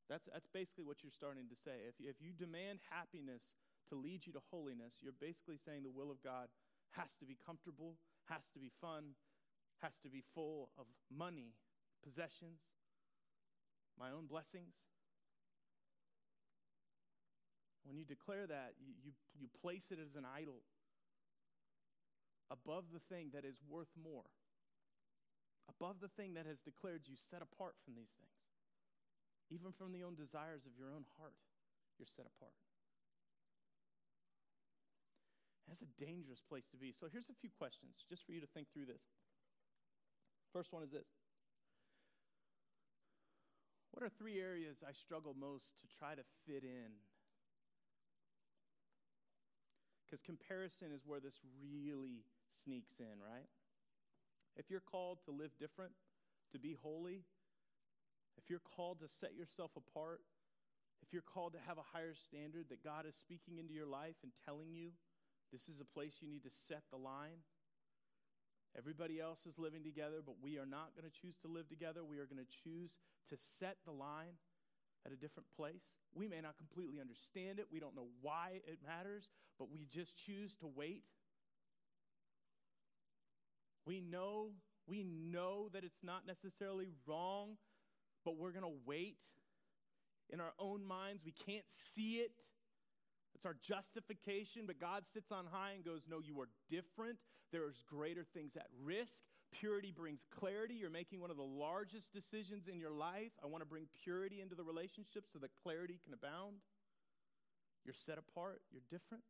That's, 0.08 0.30
that's 0.32 0.48
basically 0.48 0.88
what 0.88 1.04
you're 1.04 1.12
starting 1.12 1.52
to 1.52 1.58
say. 1.58 1.84
If, 1.84 2.00
if 2.00 2.24
you 2.24 2.32
demand 2.32 2.80
happiness 2.88 3.58
to 3.90 4.00
lead 4.00 4.24
you 4.24 4.32
to 4.34 4.42
holiness, 4.54 5.02
you're 5.02 5.18
basically 5.18 5.58
saying 5.60 5.84
the 5.84 5.92
will 5.92 6.14
of 6.14 6.24
God 6.24 6.48
has 6.96 7.12
to 7.20 7.26
be 7.26 7.36
comfortable, 7.36 7.98
has 8.30 8.44
to 8.54 8.60
be 8.60 8.72
fun, 8.82 9.16
has 9.82 9.98
to 10.04 10.10
be 10.10 10.24
full 10.34 10.70
of 10.78 10.86
money, 11.10 11.54
possessions, 12.04 12.60
my 14.00 14.12
own 14.12 14.26
blessings. 14.26 14.74
When 17.86 17.98
you 17.98 18.06
declare 18.06 18.48
that, 18.48 18.74
you, 18.82 18.94
you, 19.04 19.12
you 19.38 19.48
place 19.62 19.92
it 19.92 20.00
as 20.02 20.16
an 20.16 20.26
idol 20.26 20.66
above 22.50 22.86
the 22.94 23.02
thing 23.14 23.30
that 23.34 23.46
is 23.46 23.62
worth 23.70 23.94
more, 23.94 24.26
above 25.70 26.02
the 26.02 26.10
thing 26.10 26.34
that 26.34 26.46
has 26.46 26.62
declared 26.62 27.06
you 27.06 27.16
set 27.16 27.42
apart 27.42 27.76
from 27.84 27.94
these 27.94 28.14
things. 28.18 28.42
Even 29.54 29.72
from 29.72 29.94
the 29.94 30.02
own 30.02 30.16
desires 30.16 30.66
of 30.66 30.74
your 30.78 30.90
own 30.90 31.06
heart, 31.22 31.38
you're 31.98 32.10
set 32.10 32.26
apart. 32.26 32.58
That's 35.68 35.82
a 35.82 35.92
dangerous 35.98 36.42
place 36.42 36.66
to 36.72 36.78
be. 36.78 36.94
So 36.94 37.08
here's 37.12 37.30
a 37.30 37.38
few 37.42 37.50
questions 37.50 38.06
just 38.08 38.26
for 38.26 38.32
you 38.32 38.42
to 38.42 38.48
think 38.48 38.68
through 38.72 38.86
this. 38.86 39.02
First 40.54 40.72
one 40.72 40.84
is 40.84 40.92
this 40.92 41.08
What 43.92 44.04
are 44.04 44.10
three 44.10 44.40
areas 44.40 44.84
I 44.88 44.94
struggle 44.94 45.36
most 45.38 45.74
to 45.82 45.88
try 45.98 46.16
to 46.16 46.22
fit 46.46 46.64
in? 46.64 46.92
Because 50.06 50.22
comparison 50.22 50.92
is 50.94 51.02
where 51.06 51.20
this 51.20 51.40
really 51.60 52.24
sneaks 52.64 53.00
in, 53.00 53.20
right? 53.20 53.50
If 54.56 54.70
you're 54.70 54.86
called 54.86 55.20
to 55.26 55.32
live 55.32 55.52
different 55.60 55.92
to 56.52 56.60
be 56.60 56.78
holy, 56.80 57.26
if 58.38 58.50
you're 58.50 58.64
called 58.64 59.00
to 59.00 59.08
set 59.08 59.36
yourself 59.36 59.72
apart, 59.76 60.22
if 61.02 61.12
you're 61.12 61.26
called 61.26 61.54
to 61.54 61.60
have 61.68 61.78
a 61.78 61.88
higher 61.92 62.14
standard 62.14 62.66
that 62.70 62.84
God 62.84 63.06
is 63.06 63.16
speaking 63.16 63.58
into 63.58 63.74
your 63.74 63.86
life 63.86 64.16
and 64.24 64.32
telling 64.46 64.74
you 64.74 64.92
this 65.56 65.70
is 65.74 65.80
a 65.80 65.86
place 65.86 66.16
you 66.20 66.28
need 66.28 66.44
to 66.44 66.52
set 66.68 66.84
the 66.92 66.98
line, 66.98 67.40
everybody 68.78 69.22
else 69.22 69.46
is 69.48 69.58
living 69.58 69.84
together, 69.84 70.20
but 70.26 70.36
we 70.44 70.58
are 70.58 70.66
not 70.66 70.92
going 71.00 71.10
to 71.10 71.22
choose 71.22 71.38
to 71.38 71.48
live 71.48 71.70
together. 71.70 72.04
We 72.04 72.20
are 72.20 72.26
going 72.26 72.44
to 72.44 72.52
choose 72.64 73.00
to 73.30 73.38
set 73.38 73.78
the 73.86 73.94
line 73.94 74.36
at 75.06 75.14
a 75.14 75.16
different 75.16 75.48
place. 75.56 75.84
We 76.14 76.28
may 76.28 76.42
not 76.42 76.58
completely 76.58 77.00
understand 77.00 77.60
it, 77.60 77.68
we 77.72 77.80
don't 77.80 77.96
know 77.96 78.08
why 78.22 78.60
it 78.68 78.80
matters, 78.86 79.30
but 79.58 79.72
we 79.72 79.86
just 79.86 80.18
choose 80.18 80.56
to 80.56 80.68
wait. 80.68 81.04
We 83.86 84.02
know, 84.02 84.50
we 84.88 85.06
know 85.06 85.70
that 85.72 85.86
it's 85.86 86.04
not 86.04 86.28
necessarily 86.28 86.90
wrong, 87.08 87.56
but 88.26 88.36
we're 88.36 88.52
going 88.52 88.64
to 88.64 88.80
wait 88.86 89.24
in 90.30 90.42
our 90.42 90.54
own 90.60 90.84
minds. 90.84 91.22
We 91.24 91.32
can't 91.32 91.66
see 91.70 92.16
it. 92.16 92.34
It's 93.46 93.54
our 93.54 93.76
justification, 93.76 94.64
but 94.66 94.80
God 94.80 95.04
sits 95.06 95.32
on 95.32 95.46
high 95.46 95.74
and 95.76 95.86
goes, 95.86 96.02
No, 96.10 96.18
you 96.18 96.40
are 96.42 96.50
different. 96.68 97.20
There's 97.52 97.84
greater 97.88 98.26
things 98.34 98.56
at 98.56 98.66
risk. 98.84 99.22
Purity 99.52 99.94
brings 99.96 100.26
clarity. 100.32 100.74
You're 100.74 100.90
making 100.90 101.22
one 101.22 101.30
of 101.30 101.38
the 101.38 101.44
largest 101.44 102.12
decisions 102.12 102.68
in 102.68 102.80
your 102.80 102.90
life. 102.90 103.34
I 103.44 103.46
want 103.46 103.62
to 103.62 103.68
bring 103.68 103.86
purity 104.04 104.42
into 104.42 104.56
the 104.56 104.64
relationship 104.64 105.26
so 105.32 105.38
that 105.40 105.52
clarity 105.62 106.00
can 106.04 106.12
abound. 106.12 106.56
You're 107.86 107.94
set 107.94 108.18
apart, 108.18 108.62
you're 108.72 108.82
different. 108.90 109.24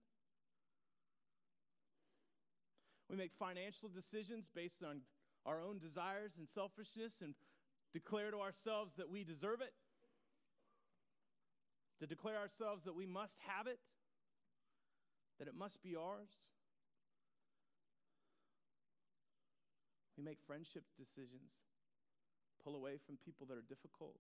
We 3.10 3.18
make 3.18 3.34
financial 3.38 3.90
decisions 3.90 4.50
based 4.56 4.82
on 4.82 5.02
our 5.46 5.62
own 5.62 5.78
desires 5.78 6.36
and 6.38 6.48
selfishness 6.48 7.16
and 7.22 7.36
declare 7.92 8.32
to 8.32 8.40
ourselves 8.40 8.94
that 8.96 9.10
we 9.10 9.26
deserve 9.26 9.60
it, 9.60 9.74
to 12.00 12.08
declare 12.08 12.38
ourselves 12.38 12.86
that 12.86 12.96
we 12.96 13.06
must 13.06 13.40
have 13.46 13.68
it, 13.68 13.80
that 15.40 15.48
it 15.48 15.56
must 15.56 15.82
be 15.84 15.96
ours. 15.96 16.32
We 20.18 20.24
make 20.24 20.40
friendship 20.48 20.84
decisions, 20.96 21.52
pull 22.64 22.76
away 22.76 22.98
from 23.06 23.18
people 23.20 23.46
that 23.48 23.58
are 23.58 23.68
difficult, 23.68 24.16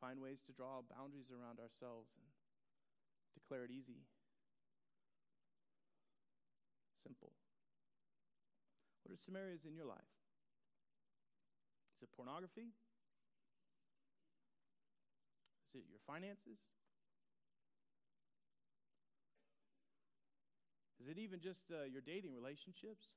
find 0.00 0.18
ways 0.18 0.40
to 0.46 0.52
draw 0.52 0.82
boundaries 0.82 1.30
around 1.30 1.60
ourselves 1.60 2.18
and 2.18 2.26
declare 3.36 3.62
it 3.62 3.70
easy. 3.70 4.02
Simple. 7.04 7.30
What 9.04 9.14
are 9.14 9.20
some 9.20 9.36
areas 9.36 9.64
in 9.64 9.74
your 9.76 9.86
life? 9.86 10.10
Is 11.96 12.02
it 12.02 12.16
pornography? 12.16 12.74
Is 15.68 15.74
it 15.74 15.86
your 15.86 16.00
finances? 16.06 16.79
It 21.10 21.18
even 21.18 21.42
just 21.42 21.66
uh, 21.74 21.84
your 21.84 22.00
dating 22.00 22.32
relationships? 22.32 23.10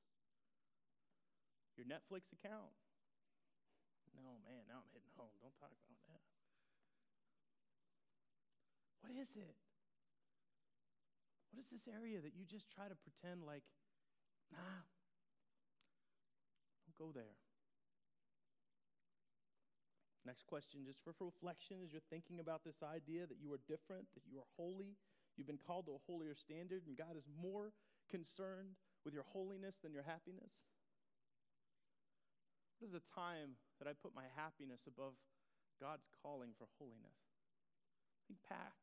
Your 1.78 1.86
Netflix 1.86 2.30
account? 2.34 2.74
No, 4.14 4.38
man, 4.46 4.66
now 4.66 4.82
I'm 4.82 4.90
hitting 4.94 5.10
home. 5.18 5.34
Don't 5.42 5.54
talk 5.58 5.70
about 5.70 5.98
that. 6.10 6.22
What 9.02 9.12
is 9.14 9.36
it? 9.36 9.56
What 11.50 11.60
is 11.62 11.70
this 11.70 11.86
area 11.86 12.18
that 12.18 12.34
you 12.34 12.42
just 12.46 12.66
try 12.70 12.88
to 12.88 12.96
pretend 12.98 13.46
like, 13.46 13.62
nah, 14.50 14.82
don't 16.88 16.98
go 16.98 17.12
there? 17.14 17.38
Next 20.24 20.48
question, 20.48 20.88
just 20.88 21.04
for 21.04 21.12
reflection, 21.20 21.84
as 21.84 21.92
you're 21.92 22.08
thinking 22.08 22.40
about 22.40 22.64
this 22.64 22.80
idea 22.80 23.28
that 23.28 23.36
you 23.38 23.52
are 23.52 23.60
different, 23.68 24.08
that 24.16 24.24
you 24.24 24.40
are 24.40 24.48
holy, 24.56 24.96
you've 25.36 25.50
been 25.50 25.60
called 25.60 25.86
to 25.86 25.98
a 25.98 26.04
holier 26.06 26.34
standard, 26.34 26.86
and 26.86 26.96
God 26.96 27.16
is 27.16 27.26
more 27.26 27.72
concerned 28.10 28.78
with 29.04 29.12
your 29.12 29.26
holiness 29.26 29.76
than 29.82 29.92
your 29.92 30.06
happiness? 30.06 30.52
What 32.78 32.90
is 32.90 32.96
a 32.96 33.04
time 33.14 33.56
that 33.78 33.88
I 33.88 33.94
put 33.94 34.14
my 34.14 34.26
happiness 34.34 34.84
above 34.86 35.14
God's 35.80 36.06
calling 36.22 36.52
for 36.58 36.66
holiness? 36.78 37.16
Think 38.26 38.40
back. 38.50 38.76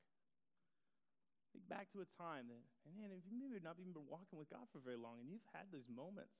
Think 1.51 1.67
back 1.67 1.91
to 1.91 1.99
a 1.99 2.07
time 2.07 2.47
that, 2.47 2.63
and 2.87 2.95
man, 2.95 3.11
if 3.11 3.27
you 3.27 3.35
maybe 3.35 3.59
not 3.59 3.75
even 3.77 3.91
been 3.91 4.07
walking 4.07 4.39
with 4.39 4.47
God 4.47 4.65
for 4.71 4.79
very 4.79 4.95
long, 4.95 5.19
and 5.19 5.27
you've 5.27 5.45
had 5.51 5.67
those 5.69 5.91
moments 5.91 6.39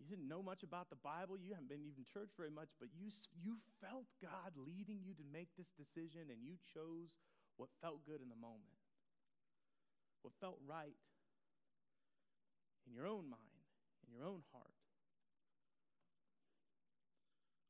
you 0.00 0.08
didn't 0.08 0.32
know 0.32 0.40
much 0.40 0.64
about 0.64 0.88
the 0.88 0.96
Bible, 0.96 1.36
you 1.36 1.52
haven't 1.52 1.68
been 1.68 1.84
even 1.84 2.08
church 2.08 2.32
very 2.32 2.48
much, 2.48 2.72
but 2.80 2.88
you, 2.96 3.12
you 3.36 3.60
felt 3.84 4.08
God 4.24 4.56
leading 4.56 5.04
you 5.04 5.12
to 5.12 5.26
make 5.28 5.52
this 5.60 5.76
decision 5.76 6.32
and 6.32 6.40
you 6.40 6.56
chose 6.72 7.20
what 7.60 7.68
felt 7.84 8.00
good 8.08 8.24
in 8.24 8.32
the 8.32 8.40
moment, 8.40 8.80
what 10.24 10.32
felt 10.40 10.56
right 10.64 10.96
in 12.88 12.96
your 12.96 13.04
own 13.04 13.28
mind, 13.28 13.60
in 14.08 14.16
your 14.16 14.24
own 14.24 14.40
heart. 14.56 14.72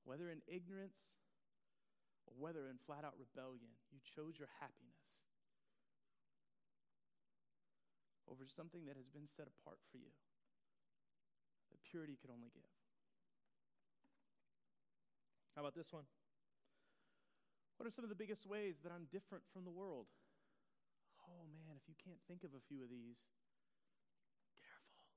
Whether 0.07 0.31
in 0.31 0.47
ignorance 0.47 1.19
or 2.23 2.39
whether 2.39 2.71
in 2.71 2.79
flat 2.87 3.03
out 3.03 3.19
rebellion, 3.19 3.75
you 3.91 3.99
chose 4.07 4.39
your 4.39 4.49
happiness 4.63 5.03
over 8.31 8.47
something 8.47 8.87
that 8.87 8.95
has 8.95 9.11
been 9.11 9.27
set 9.27 9.51
apart 9.51 9.83
for 9.91 9.99
you 9.99 10.15
that 11.75 11.83
purity 11.91 12.15
could 12.15 12.31
only 12.31 12.55
give. 12.55 12.71
How 15.59 15.67
about 15.67 15.75
this 15.75 15.91
one? 15.91 16.07
What 17.81 17.89
are 17.89 17.97
some 17.97 18.05
of 18.05 18.13
the 18.13 18.21
biggest 18.21 18.45
ways 18.45 18.77
that 18.85 18.93
I'm 18.93 19.09
different 19.09 19.41
from 19.57 19.65
the 19.65 19.73
world? 19.73 20.05
Oh 21.25 21.49
man, 21.49 21.81
if 21.81 21.89
you 21.89 21.97
can't 21.97 22.21
think 22.29 22.45
of 22.45 22.53
a 22.53 22.61
few 22.69 22.85
of 22.85 22.93
these, 22.93 23.17
careful. 24.61 25.09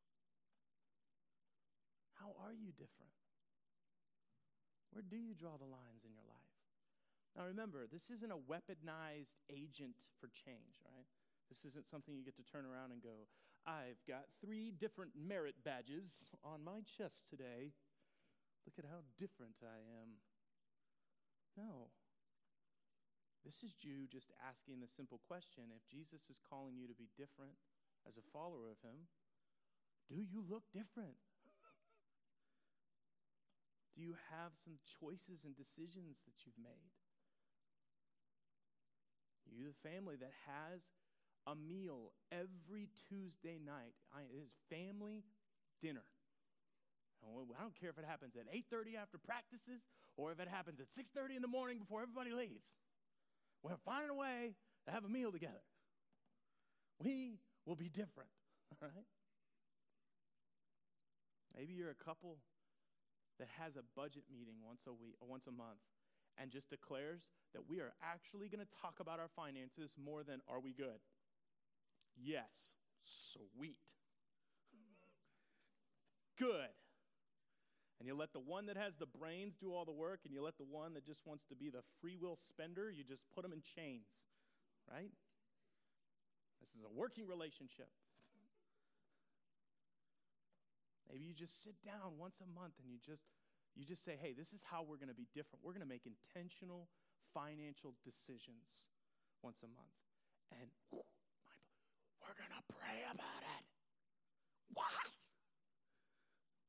How 2.16 2.32
are 2.40 2.56
you 2.56 2.72
different? 2.72 3.12
Where 4.96 5.04
do 5.04 5.20
you 5.20 5.36
draw 5.36 5.60
the 5.60 5.68
lines 5.68 6.08
in 6.08 6.16
your 6.16 6.24
life? 6.24 6.56
Now 7.36 7.52
remember, 7.52 7.84
this 7.84 8.08
isn't 8.08 8.32
a 8.32 8.40
weaponized 8.40 9.44
agent 9.52 10.00
for 10.24 10.32
change, 10.32 10.80
right? 10.88 11.12
This 11.52 11.68
isn't 11.68 11.92
something 11.92 12.16
you 12.16 12.24
get 12.24 12.40
to 12.40 12.48
turn 12.48 12.64
around 12.64 12.96
and 12.96 13.04
go, 13.04 13.28
I've 13.68 14.00
got 14.08 14.32
three 14.40 14.72
different 14.72 15.12
merit 15.20 15.60
badges 15.68 16.32
on 16.48 16.64
my 16.64 16.80
chest 16.88 17.28
today. 17.28 17.76
Look 18.64 18.80
at 18.80 18.88
how 18.88 19.04
different 19.20 19.60
I 19.60 19.84
am. 20.00 20.24
No. 21.60 21.92
This 23.44 23.60
is 23.60 23.76
you 23.84 24.08
just 24.08 24.32
asking 24.40 24.80
the 24.80 24.88
simple 24.88 25.20
question 25.28 25.68
if 25.76 25.84
Jesus 25.92 26.32
is 26.32 26.40
calling 26.40 26.80
you 26.80 26.88
to 26.88 26.96
be 26.96 27.12
different 27.20 27.60
as 28.08 28.16
a 28.16 28.24
follower 28.32 28.72
of 28.72 28.80
him, 28.80 29.12
do 30.08 30.16
you 30.16 30.48
look 30.48 30.64
different? 30.72 31.20
do 33.96 34.00
you 34.00 34.16
have 34.32 34.56
some 34.64 34.80
choices 35.00 35.44
and 35.44 35.56
decisions 35.60 36.24
that 36.24 36.48
you've 36.48 36.60
made? 36.60 36.96
You, 39.52 39.70
the 39.70 39.84
family 39.84 40.16
that 40.18 40.34
has 40.48 40.82
a 41.46 41.56
meal 41.56 42.16
every 42.32 42.90
Tuesday 43.12 43.60
night. 43.60 43.94
I, 44.16 44.24
it 44.32 44.40
is 44.40 44.56
family 44.72 45.28
dinner. 45.84 46.08
I 47.24 47.62
don't 47.62 47.80
care 47.80 47.90
if 47.90 47.98
it 47.98 48.04
happens 48.04 48.36
at 48.36 48.52
8:30 48.52 49.00
after 49.00 49.18
practices 49.18 49.88
or 50.18 50.32
if 50.32 50.40
it 50.40 50.48
happens 50.48 50.80
at 50.80 50.92
6:30 50.92 51.38
in 51.38 51.42
the 51.42 51.48
morning 51.48 51.80
before 51.80 52.02
everybody 52.02 52.32
leaves. 52.32 52.68
We're 53.64 53.80
finding 53.86 54.10
a 54.10 54.14
way 54.14 54.56
to 54.86 54.92
have 54.92 55.06
a 55.06 55.10
meal 55.10 55.32
together. 55.32 55.64
We 57.00 57.40
will 57.66 57.76
be 57.76 57.90
different, 57.90 58.30
all 58.82 58.90
right? 58.90 59.08
Maybe 61.56 61.74
you're 61.74 61.92
a 61.92 62.04
couple 62.04 62.38
that 63.40 63.48
has 63.60 63.76
a 63.76 63.84
budget 63.96 64.24
meeting 64.32 64.56
once 64.66 64.82
a 64.88 64.94
week 64.94 65.16
or 65.22 65.28
once 65.28 65.48
a 65.48 65.52
month 65.52 65.80
and 66.38 66.52
just 66.52 66.70
declares 66.70 67.30
that 67.54 67.62
we 67.70 67.80
are 67.80 67.94
actually 68.04 68.50
going 68.50 68.64
to 68.64 68.82
talk 68.82 69.00
about 69.00 69.20
our 69.20 69.30
finances 69.36 69.96
more 70.04 70.24
than 70.24 70.42
are 70.50 70.60
we 70.60 70.74
good? 70.74 71.00
Yes. 72.18 72.76
Sweet. 73.04 73.78
Good. 76.40 76.74
And 78.04 78.12
you 78.12 78.20
let 78.20 78.36
the 78.36 78.44
one 78.44 78.68
that 78.68 78.76
has 78.76 79.00
the 79.00 79.08
brains 79.08 79.56
do 79.56 79.72
all 79.72 79.88
the 79.88 79.96
work, 79.96 80.28
and 80.28 80.36
you 80.36 80.44
let 80.44 80.60
the 80.60 80.68
one 80.68 80.92
that 81.00 81.08
just 81.08 81.24
wants 81.24 81.48
to 81.48 81.56
be 81.56 81.72
the 81.72 81.80
free 82.04 82.20
will 82.20 82.36
spender, 82.36 82.92
you 82.92 83.00
just 83.00 83.24
put 83.32 83.48
them 83.48 83.56
in 83.56 83.64
chains, 83.64 84.28
right? 84.92 85.08
This 86.60 86.76
is 86.76 86.84
a 86.84 86.92
working 86.92 87.24
relationship. 87.24 87.88
Maybe 91.08 91.24
you 91.24 91.32
just 91.32 91.64
sit 91.64 91.80
down 91.80 92.20
once 92.20 92.44
a 92.44 92.50
month 92.52 92.76
and 92.84 92.92
you 92.92 93.00
just 93.00 93.24
you 93.72 93.88
just 93.88 94.04
say, 94.04 94.20
"Hey, 94.20 94.36
this 94.36 94.52
is 94.52 94.68
how 94.68 94.84
we're 94.84 95.00
going 95.00 95.08
to 95.08 95.16
be 95.16 95.32
different. 95.32 95.64
We're 95.64 95.72
going 95.72 95.88
to 95.88 95.88
make 95.88 96.04
intentional 96.04 96.92
financial 97.32 97.96
decisions 98.04 98.92
once 99.40 99.64
a 99.64 99.72
month." 99.72 99.96
And 100.52 100.68
we're 100.92 102.36
going 102.36 102.52
to 102.52 102.66
pray 102.68 103.08
about 103.08 103.48
it. 103.48 103.64
What? 104.76 104.92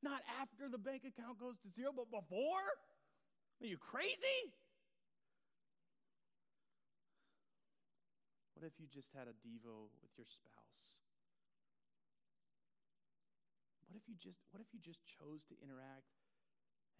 Not 0.04 0.20
after 0.44 0.68
the 0.68 0.76
bank 0.76 1.08
account 1.08 1.40
goes 1.40 1.56
to 1.64 1.72
zero, 1.72 1.96
but 1.96 2.12
before? 2.12 2.68
Are 3.64 3.68
you 3.68 3.80
crazy? 3.80 4.52
What 8.52 8.68
if 8.68 8.76
you 8.76 8.84
just 8.92 9.08
had 9.16 9.24
a 9.24 9.34
Devo 9.40 9.88
with 10.04 10.12
your 10.20 10.28
spouse? 10.28 11.00
What 13.88 13.96
if 13.96 14.04
you 14.04 14.20
just 14.20 14.44
what 14.52 14.60
if 14.60 14.68
you 14.76 14.84
just 14.84 15.00
chose 15.08 15.40
to 15.48 15.54
interact 15.64 16.12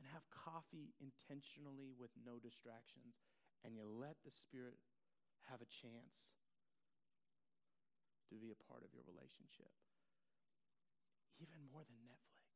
and 0.01 0.09
have 0.09 0.25
coffee 0.33 0.97
intentionally 1.03 1.93
with 1.93 2.11
no 2.25 2.41
distractions 2.41 3.21
and 3.61 3.77
you 3.77 3.85
let 3.85 4.17
the 4.25 4.33
spirit 4.33 4.81
have 5.51 5.61
a 5.61 5.69
chance 5.69 6.33
to 8.31 8.41
be 8.41 8.55
a 8.55 8.59
part 8.71 8.87
of 8.87 8.95
your 8.95 9.05
relationship 9.05 9.75
even 11.43 11.67
more 11.67 11.83
than 11.83 11.99
Netflix. 12.07 12.55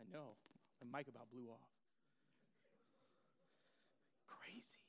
know, 0.11 0.35
my 0.83 0.99
mic 0.99 1.07
about 1.07 1.29
blew 1.31 1.49
off. 1.49 1.71
Crazy. 4.27 4.83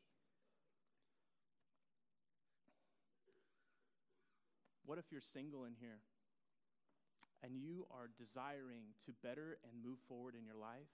What 4.85 4.99
if 4.99 5.07
you're 5.11 5.23
single 5.23 5.65
in 5.65 5.75
here 5.79 6.03
and 7.43 7.57
you 7.57 7.87
are 7.91 8.11
desiring 8.19 8.95
to 9.07 9.13
better 9.23 9.59
and 9.65 9.83
move 9.83 9.99
forward 10.09 10.35
in 10.35 10.45
your 10.45 10.59
life? 10.59 10.91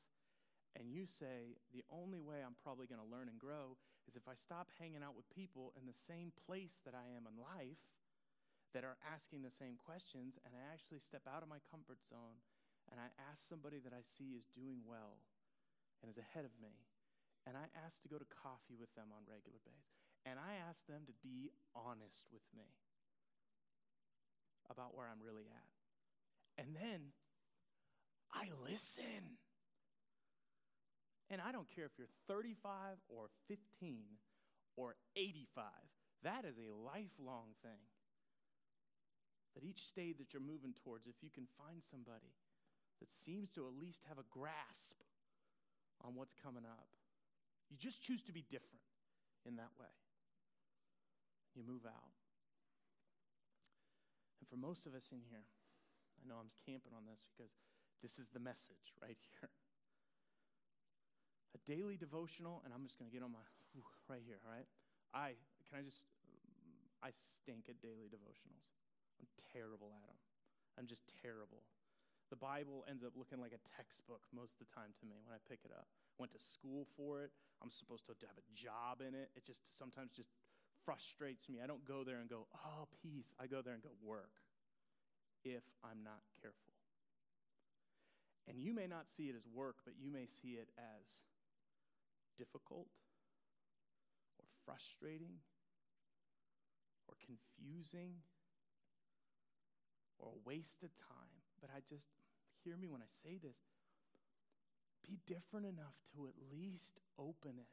And 0.77 0.93
you 0.93 1.09
say, 1.09 1.59
the 1.75 1.83
only 1.91 2.21
way 2.21 2.45
I'm 2.45 2.55
probably 2.63 2.87
going 2.87 3.03
to 3.03 3.09
learn 3.09 3.27
and 3.27 3.41
grow 3.41 3.75
is 4.07 4.15
if 4.15 4.29
I 4.29 4.37
stop 4.37 4.69
hanging 4.79 5.03
out 5.03 5.17
with 5.17 5.27
people 5.33 5.73
in 5.75 5.89
the 5.89 5.97
same 6.07 6.31
place 6.47 6.85
that 6.85 6.95
I 6.95 7.17
am 7.17 7.27
in 7.27 7.35
life 7.41 7.83
that 8.77 8.85
are 8.85 9.01
asking 9.03 9.43
the 9.43 9.51
same 9.51 9.81
questions, 9.81 10.37
and 10.45 10.53
I 10.53 10.63
actually 10.71 11.01
step 11.01 11.25
out 11.25 11.43
of 11.43 11.49
my 11.49 11.59
comfort 11.73 12.05
zone 12.05 12.39
and 12.91 13.01
I 13.01 13.09
ask 13.31 13.45
somebody 13.45 13.79
that 13.85 13.93
I 13.93 14.03
see 14.03 14.37
is 14.37 14.49
doing 14.57 14.85
well 14.85 15.21
and 16.01 16.09
is 16.11 16.19
ahead 16.19 16.45
of 16.45 16.55
me, 16.61 16.75
and 17.47 17.57
I 17.57 17.69
ask 17.85 18.01
to 18.03 18.09
go 18.09 18.19
to 18.19 18.29
coffee 18.29 18.79
with 18.79 18.93
them 18.95 19.11
on 19.13 19.25
regular 19.29 19.59
basis, 19.65 19.97
and 20.25 20.37
I 20.39 20.61
ask 20.69 20.87
them 20.87 21.09
to 21.09 21.15
be 21.25 21.53
honest 21.75 22.29
with 22.33 22.45
me 22.57 22.69
about 24.71 24.95
where 24.95 25.09
I'm 25.09 25.25
really 25.25 25.49
at. 25.49 25.69
And 26.61 26.77
then 26.77 27.13
I 28.33 28.51
listen. 28.65 29.41
And 31.31 31.41
I 31.41 31.53
don't 31.53 31.69
care 31.69 31.85
if 31.85 31.93
you're 31.99 32.13
35 32.27 32.97
or 33.09 33.29
15 33.49 34.05
or 34.77 34.97
85, 35.17 35.65
that 36.25 36.45
is 36.45 36.57
a 36.57 36.73
lifelong 36.73 37.53
thing. 37.63 37.85
That 39.55 39.65
each 39.65 39.85
state 39.85 40.19
that 40.19 40.33
you're 40.33 40.45
moving 40.45 40.73
towards, 40.73 41.07
if 41.07 41.21
you 41.21 41.29
can 41.29 41.47
find 41.59 41.83
somebody 41.85 42.33
that 43.01 43.11
seems 43.11 43.51
to 43.55 43.67
at 43.67 43.75
least 43.79 44.03
have 44.09 44.19
a 44.19 44.27
grasp 44.31 45.03
on 46.03 46.15
what's 46.15 46.35
coming 46.35 46.65
up, 46.65 46.89
you 47.71 47.77
just 47.77 48.03
choose 48.03 48.23
to 48.25 48.33
be 48.33 48.45
different 48.49 48.85
in 49.45 49.57
that 49.57 49.71
way. 49.79 49.93
You 51.55 51.63
move 51.67 51.85
out. 51.87 52.15
And 54.41 54.47
for 54.49 54.57
most 54.57 54.87
of 54.87 54.95
us 54.95 55.11
in 55.13 55.21
here, 55.27 55.45
I 56.19 56.23
know 56.27 56.39
I'm 56.39 56.55
camping 56.67 56.95
on 56.95 57.07
this 57.07 57.27
because 57.35 57.53
this 58.03 58.19
is 58.19 58.31
the 58.31 58.43
message 58.43 58.95
right 59.03 59.19
here. 59.19 59.51
A 61.57 61.61
daily 61.67 61.97
devotional, 61.97 62.63
and 62.65 62.75
I'm 62.75 62.85
just 62.87 62.99
going 62.99 63.11
to 63.11 63.15
get 63.15 63.25
on 63.25 63.33
my 63.33 63.45
right 64.09 64.25
here, 64.25 64.41
all 64.45 64.53
right? 64.53 64.69
I, 65.13 65.37
can 65.69 65.81
I 65.81 65.83
just, 65.85 66.01
I 67.05 67.13
stink 67.13 67.69
at 67.69 67.81
daily 67.81 68.09
devotionals. 68.09 68.73
I'm 69.21 69.29
terrible 69.53 69.93
at 69.93 70.05
them. 70.09 70.21
I'm 70.79 70.87
just 70.87 71.05
terrible. 71.21 71.65
The 72.29 72.37
Bible 72.37 72.85
ends 72.85 73.05
up 73.05 73.17
looking 73.17 73.41
like 73.41 73.57
a 73.57 73.63
textbook 73.73 74.21
most 74.37 74.61
of 74.61 74.69
the 74.69 74.73
time 74.77 74.93
to 75.01 75.05
me 75.09 75.17
when 75.25 75.33
I 75.33 75.41
pick 75.49 75.65
it 75.65 75.73
up. 75.73 75.89
Went 76.21 76.33
to 76.37 76.43
school 76.43 76.85
for 76.93 77.25
it. 77.25 77.33
I'm 77.65 77.73
supposed 77.73 78.05
to 78.05 78.13
have 78.29 78.37
a 78.37 78.49
job 78.53 79.01
in 79.01 79.17
it. 79.17 79.33
It 79.33 79.49
just 79.49 79.65
sometimes 79.73 80.13
just 80.13 80.29
frustrates 80.85 81.49
me. 81.49 81.65
I 81.65 81.67
don't 81.67 81.85
go 81.89 82.05
there 82.05 82.21
and 82.21 82.29
go, 82.29 82.45
oh, 82.53 82.85
peace. 83.01 83.33
I 83.41 83.49
go 83.49 83.65
there 83.65 83.73
and 83.73 83.83
go, 83.83 83.93
work, 84.05 84.45
if 85.45 85.65
I'm 85.81 86.05
not 86.05 86.21
careful. 86.41 86.77
And 88.49 88.61
you 88.61 88.73
may 88.73 88.87
not 88.87 89.09
see 89.09 89.29
it 89.29 89.37
as 89.37 89.45
work, 89.49 89.77
but 89.85 89.95
you 90.01 90.11
may 90.11 90.25
see 90.25 90.57
it 90.57 90.69
as 90.77 91.05
difficult 92.37 92.89
or 94.39 94.45
frustrating 94.65 95.41
or 97.09 97.15
confusing 97.25 98.21
or 100.19 100.29
a 100.29 100.49
waste 100.49 100.83
of 100.83 100.91
time. 100.97 101.38
But 101.61 101.71
I 101.75 101.81
just, 101.89 102.09
hear 102.65 102.77
me 102.77 102.89
when 102.89 103.03
I 103.03 103.11
say 103.23 103.39
this, 103.43 103.59
be 105.03 105.19
different 105.27 105.67
enough 105.67 105.97
to 106.15 106.27
at 106.27 106.35
least 106.53 106.99
open 107.19 107.59
it 107.59 107.73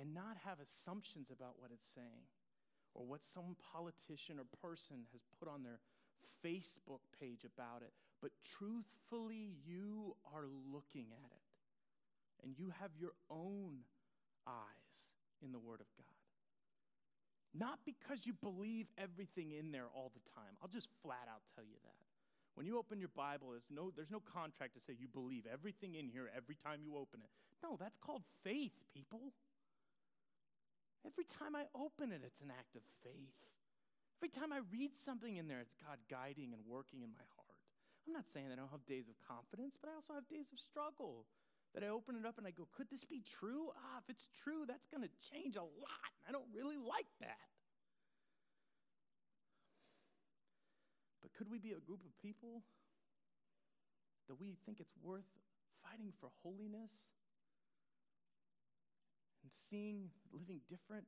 and 0.00 0.14
not 0.14 0.36
have 0.44 0.60
assumptions 0.60 1.30
about 1.30 1.58
what 1.58 1.70
it's 1.72 1.88
saying 1.94 2.28
or 2.94 3.04
what 3.04 3.24
some 3.24 3.56
politician 3.72 4.38
or 4.38 4.46
person 4.62 5.06
has 5.12 5.22
put 5.38 5.48
on 5.48 5.62
their 5.62 5.80
Facebook 6.44 7.02
page 7.18 7.44
about 7.44 7.82
it, 7.82 7.92
but 8.22 8.30
truthfully, 8.42 9.54
you 9.66 10.16
are 10.34 10.46
looking 10.72 11.06
at 11.12 11.30
it 11.30 11.46
and 12.42 12.54
you 12.58 12.72
have 12.80 12.90
your 12.98 13.12
own 13.30 13.82
eyes 14.46 14.96
in 15.42 15.52
the 15.52 15.58
Word 15.58 15.80
of 15.80 15.90
God. 15.96 16.06
Not 17.54 17.80
because 17.84 18.26
you 18.26 18.34
believe 18.34 18.86
everything 18.98 19.52
in 19.52 19.72
there 19.72 19.86
all 19.94 20.12
the 20.14 20.22
time. 20.34 20.54
I'll 20.62 20.68
just 20.68 20.88
flat 21.02 21.26
out 21.28 21.42
tell 21.54 21.64
you 21.64 21.78
that. 21.82 22.07
When 22.54 22.66
you 22.66 22.78
open 22.78 22.98
your 22.98 23.14
Bible, 23.14 23.50
there's 23.50 23.70
no, 23.70 23.92
there's 23.94 24.10
no 24.10 24.20
contract 24.20 24.74
to 24.74 24.80
say 24.80 24.94
you 24.98 25.06
believe 25.06 25.46
everything 25.46 25.94
in 25.94 26.08
here 26.08 26.30
every 26.34 26.56
time 26.56 26.80
you 26.82 26.96
open 26.96 27.20
it. 27.22 27.30
No, 27.62 27.76
that's 27.78 27.96
called 27.96 28.22
faith, 28.42 28.74
people. 28.92 29.32
Every 31.06 31.24
time 31.24 31.54
I 31.54 31.70
open 31.74 32.10
it, 32.10 32.22
it's 32.26 32.40
an 32.40 32.50
act 32.50 32.74
of 32.74 32.82
faith. 33.02 33.38
Every 34.18 34.28
time 34.28 34.52
I 34.52 34.66
read 34.74 34.98
something 34.98 35.36
in 35.38 35.46
there, 35.46 35.60
it's 35.62 35.78
God 35.78 36.02
guiding 36.10 36.50
and 36.50 36.66
working 36.66 37.06
in 37.06 37.14
my 37.14 37.22
heart. 37.38 37.54
I'm 38.06 38.12
not 38.12 38.26
saying 38.26 38.50
that 38.50 38.58
I 38.58 38.66
don't 38.66 38.74
have 38.74 38.86
days 38.86 39.06
of 39.06 39.14
confidence, 39.22 39.78
but 39.78 39.90
I 39.90 39.94
also 39.94 40.14
have 40.14 40.26
days 40.26 40.50
of 40.50 40.58
struggle. 40.58 41.26
That 41.76 41.84
I 41.84 41.92
open 41.92 42.16
it 42.16 42.24
up 42.26 42.38
and 42.38 42.46
I 42.48 42.50
go, 42.50 42.66
could 42.72 42.88
this 42.90 43.04
be 43.04 43.22
true? 43.22 43.70
Ah, 43.76 44.00
if 44.02 44.08
it's 44.08 44.26
true, 44.42 44.64
that's 44.66 44.88
going 44.88 45.04
to 45.04 45.12
change 45.20 45.54
a 45.54 45.62
lot. 45.62 46.10
I 46.26 46.32
don't 46.32 46.48
really 46.50 46.80
like 46.80 47.12
that. 47.20 47.46
Could 51.38 51.48
we 51.48 51.62
be 51.62 51.70
a 51.70 51.78
group 51.86 52.02
of 52.02 52.10
people 52.18 52.66
that 54.26 54.34
we 54.34 54.58
think 54.66 54.82
it's 54.82 54.98
worth 55.00 55.30
fighting 55.86 56.10
for 56.18 56.34
holiness 56.42 56.90
and 59.46 59.52
seeing 59.54 60.10
living 60.34 60.58
different 60.68 61.06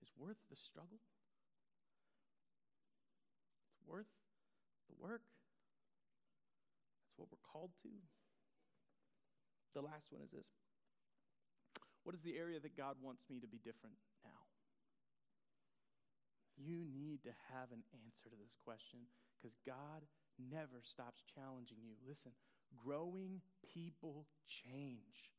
is 0.00 0.14
worth 0.14 0.38
the 0.48 0.54
struggle. 0.54 1.02
It's 3.66 3.82
worth 3.82 4.14
the 4.86 4.94
work. 4.94 5.26
That's 7.02 7.18
what 7.18 7.26
we're 7.26 7.42
called 7.42 7.74
to. 7.82 7.90
The 9.74 9.82
last 9.82 10.14
one 10.14 10.22
is 10.22 10.30
this 10.30 10.54
What 12.06 12.14
is 12.14 12.22
the 12.22 12.38
area 12.38 12.62
that 12.62 12.78
God 12.78 12.94
wants 13.02 13.26
me 13.28 13.40
to 13.42 13.50
be 13.50 13.58
different 13.58 13.98
now? 14.22 14.46
You 16.54 16.86
need 16.86 17.26
to 17.26 17.34
have 17.50 17.74
an 17.74 17.82
answer 18.06 18.30
to 18.30 18.38
this 18.38 18.54
question 18.64 19.10
because 19.38 19.56
God 19.64 20.02
never 20.38 20.82
stops 20.82 21.22
challenging 21.34 21.78
you. 21.82 21.94
Listen, 22.06 22.32
growing 22.84 23.40
people 23.72 24.26
change 24.46 25.30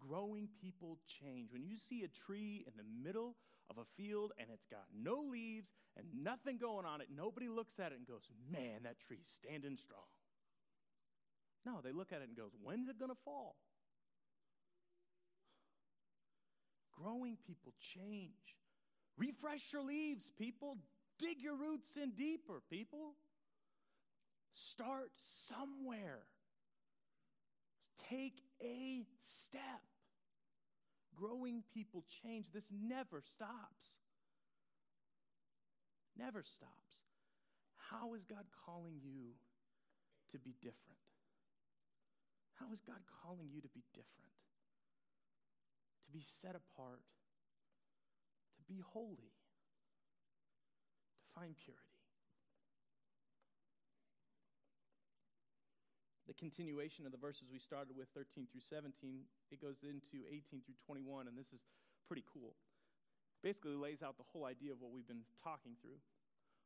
growing 0.00 0.48
people 0.60 0.98
change. 1.06 1.52
When 1.52 1.64
you 1.64 1.76
see 1.76 2.02
a 2.02 2.08
tree 2.08 2.64
in 2.66 2.72
the 2.76 2.84
middle 3.04 3.36
of 3.68 3.78
a 3.78 3.84
field 3.96 4.32
and 4.38 4.48
it's 4.52 4.66
got 4.66 4.84
no 4.96 5.20
leaves 5.30 5.70
and 5.96 6.06
nothing 6.24 6.58
going 6.58 6.86
on 6.86 7.00
it, 7.00 7.08
nobody 7.14 7.48
looks 7.48 7.78
at 7.78 7.92
it 7.92 7.98
and 7.98 8.06
goes, 8.06 8.28
Man, 8.50 8.82
that 8.84 8.98
tree's 9.00 9.28
standing 9.28 9.76
strong. 9.76 10.08
No, 11.66 11.80
they 11.84 11.92
look 11.92 12.12
at 12.12 12.22
it 12.22 12.28
and 12.28 12.36
goes, 12.36 12.52
When's 12.62 12.88
it 12.88 12.98
going 12.98 13.10
to 13.10 13.22
fall? 13.24 13.56
Growing 16.98 17.36
people 17.46 17.72
change. 17.94 18.56
Refresh 19.16 19.72
your 19.72 19.82
leaves, 19.82 20.30
people. 20.38 20.78
Dig 21.20 21.42
your 21.42 21.54
roots 21.54 21.90
in 22.02 22.12
deeper, 22.12 22.62
people. 22.70 23.12
Start 24.54 25.10
somewhere. 25.18 26.22
Take 28.08 28.42
a 28.62 29.04
step. 29.20 29.82
Growing 31.14 31.62
people 31.74 32.04
change. 32.22 32.46
This 32.54 32.64
never 32.72 33.20
stops. 33.22 33.98
Never 36.18 36.42
stops. 36.42 37.04
How 37.90 38.14
is 38.14 38.24
God 38.24 38.46
calling 38.64 39.00
you 39.02 39.34
to 40.32 40.38
be 40.38 40.54
different? 40.62 41.00
How 42.54 42.72
is 42.72 42.80
God 42.80 43.00
calling 43.22 43.48
you 43.52 43.60
to 43.60 43.68
be 43.68 43.84
different? 43.92 44.32
To 46.06 46.12
be 46.12 46.22
set 46.22 46.56
apart, 46.56 47.02
to 48.56 48.62
be 48.72 48.80
holy, 48.92 49.32
find 51.34 51.54
purity. 51.58 51.90
the 56.30 56.38
continuation 56.38 57.02
of 57.02 57.10
the 57.10 57.18
verses 57.18 57.50
we 57.50 57.58
started 57.58 57.90
with, 57.98 58.06
13 58.14 58.46
through 58.46 58.62
17, 58.62 58.94
it 59.50 59.58
goes 59.58 59.82
into 59.82 60.22
18 60.30 60.62
through 60.62 60.78
21, 60.86 61.26
and 61.26 61.34
this 61.34 61.50
is 61.50 61.58
pretty 62.06 62.22
cool. 62.22 62.54
Basically, 63.42 63.74
lays 63.74 63.98
out 63.98 64.14
the 64.14 64.30
whole 64.30 64.46
idea 64.46 64.70
of 64.70 64.78
what 64.78 64.94
we've 64.94 65.10
been 65.10 65.26
talking 65.42 65.74
through. 65.82 65.98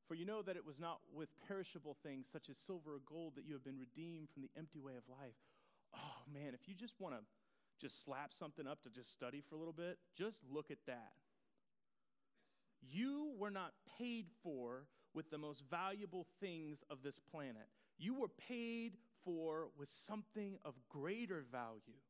For 0.05 0.13
you 0.13 0.29
know 0.29 0.45
that 0.45 0.61
it 0.61 0.69
was 0.69 0.77
not 0.77 1.01
with 1.09 1.33
perishable 1.49 1.97
things 2.05 2.29
such 2.29 2.53
as 2.53 2.61
silver 2.61 3.01
or 3.01 3.03
gold 3.09 3.41
that 3.41 3.49
you 3.49 3.57
have 3.57 3.65
been 3.65 3.81
redeemed 3.81 4.29
from 4.29 4.45
the 4.45 4.53
empty 4.53 4.85
way 4.85 5.01
of 5.01 5.09
life. 5.09 5.41
Oh 5.97 6.29
man, 6.29 6.53
if 6.53 6.69
you 6.69 6.75
just 6.75 7.01
want 7.01 7.15
to 7.17 7.25
just 7.81 8.05
slap 8.05 8.37
something 8.37 8.67
up 8.69 8.83
to 8.83 8.91
just 8.91 9.17
study 9.17 9.41
for 9.41 9.55
a 9.55 9.59
little 9.59 9.73
bit, 9.73 9.97
just 10.13 10.45
look 10.45 10.71
at 10.71 10.85
that. 10.87 11.17
You 12.91 13.33
were 13.39 13.51
not 13.51 13.73
paid 13.99 14.27
for 14.43 14.87
with 15.15 15.31
the 15.31 15.39
most 15.39 15.63
valuable 15.71 16.27
things 16.41 16.83
of 16.91 17.03
this 17.03 17.19
planet. 17.31 17.69
You 17.99 18.15
were 18.15 18.29
paid 18.29 18.97
for 19.25 19.69
with 19.79 19.91
something 20.07 20.59
of 20.65 20.75
greater 20.89 21.45
value. 21.51 22.01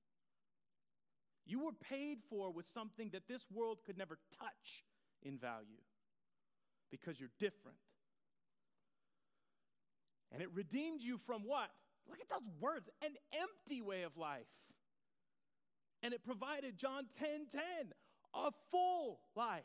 You 1.47 1.61
were 1.61 1.73
paid 1.73 2.19
for 2.31 2.51
with 2.51 2.67
something 2.67 3.11
that 3.11 3.29
this 3.29 3.45
world 3.53 3.79
could 3.85 3.99
never 3.99 4.19
touch 4.39 4.85
in 5.23 5.39
value 5.39 5.83
because 6.91 7.21
you're 7.21 7.31
different. 7.39 7.77
And 10.33 10.43
it 10.43 10.49
redeemed 10.53 11.03
you 11.03 11.19
from 11.27 11.43
what? 11.43 11.69
Look 12.09 12.19
at 12.21 12.29
those 12.29 12.49
words 12.61 12.89
an 13.03 13.13
empty 13.33 13.83
way 13.83 14.03
of 14.03 14.17
life. 14.17 14.47
And 16.03 16.13
it 16.13 16.25
provided 16.25 16.77
John 16.77 17.05
10 17.19 17.47
10, 17.53 17.63
a 18.35 18.51
full 18.71 19.21
life 19.37 19.63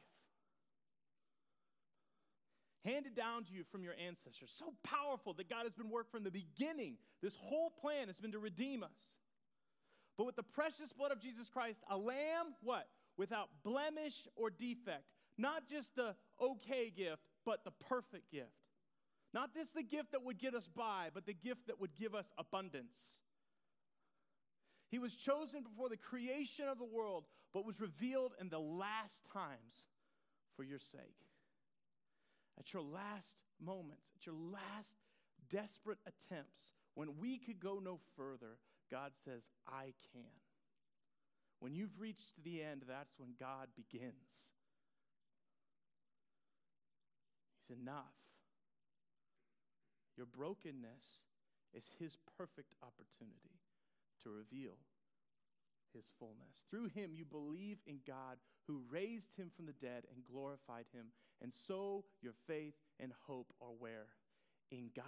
handed 2.85 3.15
down 3.15 3.43
to 3.45 3.53
you 3.53 3.63
from 3.71 3.83
your 3.83 3.93
ancestors. 4.07 4.51
So 4.57 4.73
powerful 4.83 5.33
that 5.33 5.49
God 5.49 5.63
has 5.63 5.73
been 5.73 5.89
working 5.89 6.11
from 6.11 6.23
the 6.23 6.31
beginning. 6.31 6.97
This 7.21 7.35
whole 7.35 7.71
plan 7.81 8.07
has 8.07 8.17
been 8.17 8.31
to 8.31 8.39
redeem 8.39 8.83
us. 8.83 8.89
But 10.17 10.25
with 10.25 10.35
the 10.35 10.43
precious 10.43 10.91
blood 10.97 11.11
of 11.11 11.21
Jesus 11.21 11.49
Christ, 11.49 11.79
a 11.89 11.97
lamb, 11.97 12.53
what? 12.61 12.87
Without 13.17 13.49
blemish 13.63 14.27
or 14.35 14.49
defect. 14.49 15.03
Not 15.37 15.67
just 15.69 15.95
the 15.95 16.15
okay 16.41 16.91
gift, 16.95 17.21
but 17.45 17.63
the 17.63 17.71
perfect 17.71 18.31
gift. 18.31 18.47
Not 19.33 19.53
this 19.53 19.69
the 19.69 19.83
gift 19.83 20.11
that 20.11 20.23
would 20.23 20.39
get 20.39 20.55
us 20.55 20.67
by, 20.75 21.09
but 21.13 21.25
the 21.25 21.33
gift 21.33 21.67
that 21.67 21.79
would 21.79 21.95
give 21.95 22.15
us 22.15 22.25
abundance. 22.37 23.19
He 24.89 24.99
was 24.99 25.13
chosen 25.13 25.63
before 25.63 25.87
the 25.87 25.97
creation 25.97 26.67
of 26.67 26.79
the 26.79 26.85
world, 26.85 27.25
but 27.53 27.65
was 27.65 27.79
revealed 27.79 28.33
in 28.41 28.49
the 28.49 28.59
last 28.59 29.21
times 29.31 29.85
for 30.55 30.63
your 30.63 30.79
sake 30.79 31.28
at 32.59 32.73
your 32.73 32.81
last 32.81 33.37
moments, 33.63 34.11
at 34.19 34.25
your 34.25 34.35
last 34.35 34.95
desperate 35.49 35.99
attempts, 36.05 36.73
when 36.95 37.17
we 37.17 37.37
could 37.37 37.59
go 37.59 37.79
no 37.83 37.99
further, 38.17 38.57
God 38.91 39.11
says, 39.23 39.43
I 39.67 39.93
can. 40.11 40.21
When 41.59 41.73
you've 41.73 41.99
reached 41.99 42.33
the 42.43 42.61
end, 42.61 42.83
that's 42.87 43.17
when 43.17 43.29
God 43.39 43.67
begins. 43.75 44.53
He's 47.67 47.77
enough. 47.77 48.15
Your 50.17 50.25
brokenness 50.25 51.21
is 51.73 51.85
His 51.99 52.17
perfect 52.37 52.73
opportunity 52.81 53.59
to 54.23 54.29
reveal 54.29 54.75
his 55.93 56.11
fullness. 56.19 56.63
Through 56.69 56.89
him, 56.89 57.11
you 57.13 57.25
believe 57.25 57.77
in 57.85 57.99
God 58.05 58.37
who 58.67 58.81
raised 58.91 59.35
him 59.37 59.49
from 59.55 59.65
the 59.65 59.73
dead 59.73 60.05
and 60.13 60.23
glorified 60.25 60.85
him. 60.93 61.07
And 61.41 61.53
so 61.53 62.05
your 62.21 62.33
faith 62.47 62.75
and 62.99 63.11
hope 63.25 63.53
are 63.61 63.73
where? 63.77 64.07
In 64.71 64.89
God. 64.95 65.05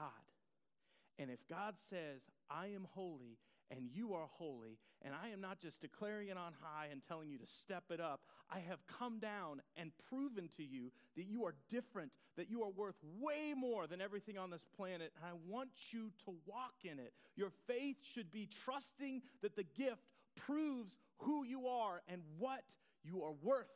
And 1.20 1.30
if 1.30 1.48
God 1.48 1.76
says, 1.90 2.22
I 2.50 2.68
am 2.68 2.88
holy 2.94 3.38
and 3.70 3.90
you 3.94 4.14
are 4.14 4.28
holy, 4.38 4.78
and 5.02 5.14
I 5.16 5.30
am 5.30 5.40
not 5.40 5.62
just 5.62 5.80
declaring 5.80 6.28
it 6.28 6.38
on 6.38 6.54
high 6.62 6.88
and 6.92 7.02
telling 7.02 7.30
you 7.30 7.38
to 7.38 7.48
step 7.48 7.86
it 7.90 8.02
up, 8.02 8.20
I 8.50 8.60
have 8.60 8.86
come 8.86 9.20
down 9.20 9.62
and 9.78 9.92
proven 10.10 10.50
to 10.58 10.64
you 10.64 10.92
that 11.16 11.24
you 11.24 11.46
are 11.46 11.56
different, 11.70 12.12
that 12.36 12.50
you 12.50 12.64
are 12.64 12.70
worth 12.70 12.98
way 13.18 13.54
more 13.56 13.88
than 13.88 14.02
everything 14.02 14.38
on 14.38 14.50
this 14.50 14.66
planet, 14.76 15.14
and 15.16 15.26
I 15.26 15.38
want 15.48 15.70
you 15.92 16.12
to 16.26 16.34
walk 16.46 16.74
in 16.84 17.00
it. 17.00 17.14
Your 17.38 17.52
faith 17.66 17.98
should 18.14 18.30
be 18.30 18.50
trusting 18.66 19.22
that 19.42 19.56
the 19.56 19.64
gift 19.64 20.11
proves 20.36 20.98
who 21.20 21.44
you 21.44 21.68
are 21.68 22.02
and 22.08 22.22
what 22.38 22.64
you 23.04 23.24
are 23.24 23.34
worth. 23.42 23.68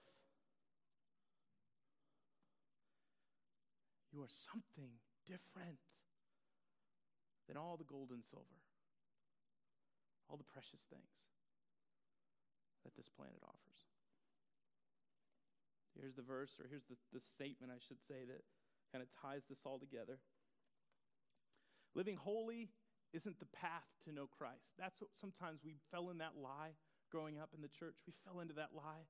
You 4.13 4.21
are 4.21 4.31
something 4.51 4.91
different 5.27 5.79
than 7.47 7.57
all 7.57 7.77
the 7.77 7.83
gold 7.83 8.11
and 8.11 8.23
silver, 8.23 8.61
all 10.29 10.37
the 10.37 10.43
precious 10.43 10.81
things 10.89 11.15
that 12.83 12.95
this 12.95 13.09
planet 13.09 13.41
offers. 13.43 13.79
Here's 15.99 16.15
the 16.15 16.21
verse, 16.21 16.55
or 16.59 16.67
here's 16.69 16.85
the, 16.85 16.95
the 17.13 17.19
statement, 17.19 17.71
I 17.71 17.79
should 17.87 18.01
say, 18.07 18.25
that 18.27 18.43
kind 18.91 19.03
of 19.03 19.09
ties 19.21 19.43
this 19.49 19.59
all 19.65 19.79
together. 19.79 20.19
Living 21.95 22.15
holy 22.15 22.69
isn't 23.15 23.39
the 23.39 23.47
path 23.55 23.87
to 24.03 24.13
know 24.13 24.27
Christ. 24.27 24.75
That's 24.77 24.99
what 24.99 25.11
sometimes 25.19 25.61
we 25.63 25.77
fell 25.91 26.09
in 26.09 26.17
that 26.19 26.35
lie 26.35 26.75
growing 27.09 27.39
up 27.39 27.49
in 27.55 27.61
the 27.61 27.69
church. 27.69 27.95
We 28.05 28.13
fell 28.25 28.41
into 28.41 28.53
that 28.55 28.75
lie. 28.75 29.07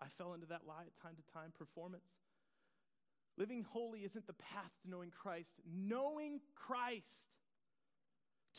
I 0.00 0.06
fell 0.16 0.32
into 0.32 0.46
that 0.46 0.62
lie 0.66 0.84
at 0.86 1.02
time 1.02 1.16
to 1.16 1.32
time, 1.32 1.52
performance. 1.56 2.08
Living 3.36 3.64
holy 3.68 4.00
isn't 4.00 4.26
the 4.26 4.32
path 4.32 4.72
to 4.82 4.90
knowing 4.90 5.10
Christ. 5.10 5.60
Knowing 5.70 6.40
Christ, 6.54 7.28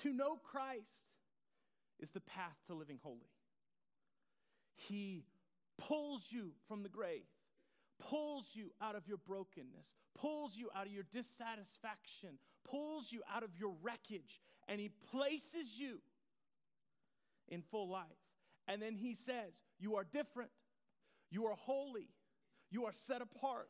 to 0.02 0.14
know 0.14 0.38
Christ, 0.38 1.10
is 2.00 2.12
the 2.12 2.22
path 2.22 2.58
to 2.68 2.74
living 2.74 3.00
holy. 3.02 3.32
He 4.76 5.24
pulls 5.78 6.24
you 6.30 6.52
from 6.68 6.84
the 6.84 6.90
grave 6.90 7.26
pulls 8.10 8.52
you 8.54 8.72
out 8.82 8.96
of 8.96 9.08
your 9.08 9.18
brokenness, 9.18 9.96
pulls 10.16 10.56
you 10.56 10.70
out 10.76 10.88
of 10.88 10.92
your 10.92 11.06
dissatisfaction, 11.14 12.38
pulls 12.70 13.12
you 13.12 13.22
out 13.34 13.44
of 13.44 13.50
your 13.58 13.74
wreckage, 13.82 14.42
and 14.68 14.80
He 14.80 14.90
places 15.12 15.78
you 15.78 16.00
in 17.48 17.62
full 17.62 17.90
life. 17.90 18.06
And 18.68 18.82
then 18.82 18.96
He 18.96 19.14
says, 19.14 19.54
You 19.80 19.96
are 19.96 20.04
different, 20.04 20.52
you 21.30 21.46
are 21.46 21.56
holy, 21.56 22.10
you 22.70 22.86
are 22.86 22.94
set 22.94 23.22
apart. 23.22 23.70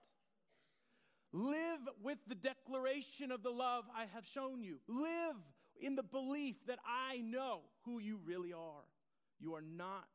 Live 1.35 1.79
with 2.03 2.19
the 2.27 2.35
declaration 2.35 3.31
of 3.31 3.41
the 3.41 3.49
love 3.49 3.85
I 3.95 4.05
have 4.13 4.23
shown 4.23 4.61
you. 4.61 4.77
Live 4.87 5.35
in 5.81 5.95
the 5.95 6.03
belief 6.03 6.57
that 6.67 6.77
I 6.85 7.21
know 7.21 7.61
who 7.85 7.99
you 7.99 8.19
really 8.23 8.53
are. 8.53 8.85
You 9.39 9.55
are 9.55 9.63
not 9.63 10.05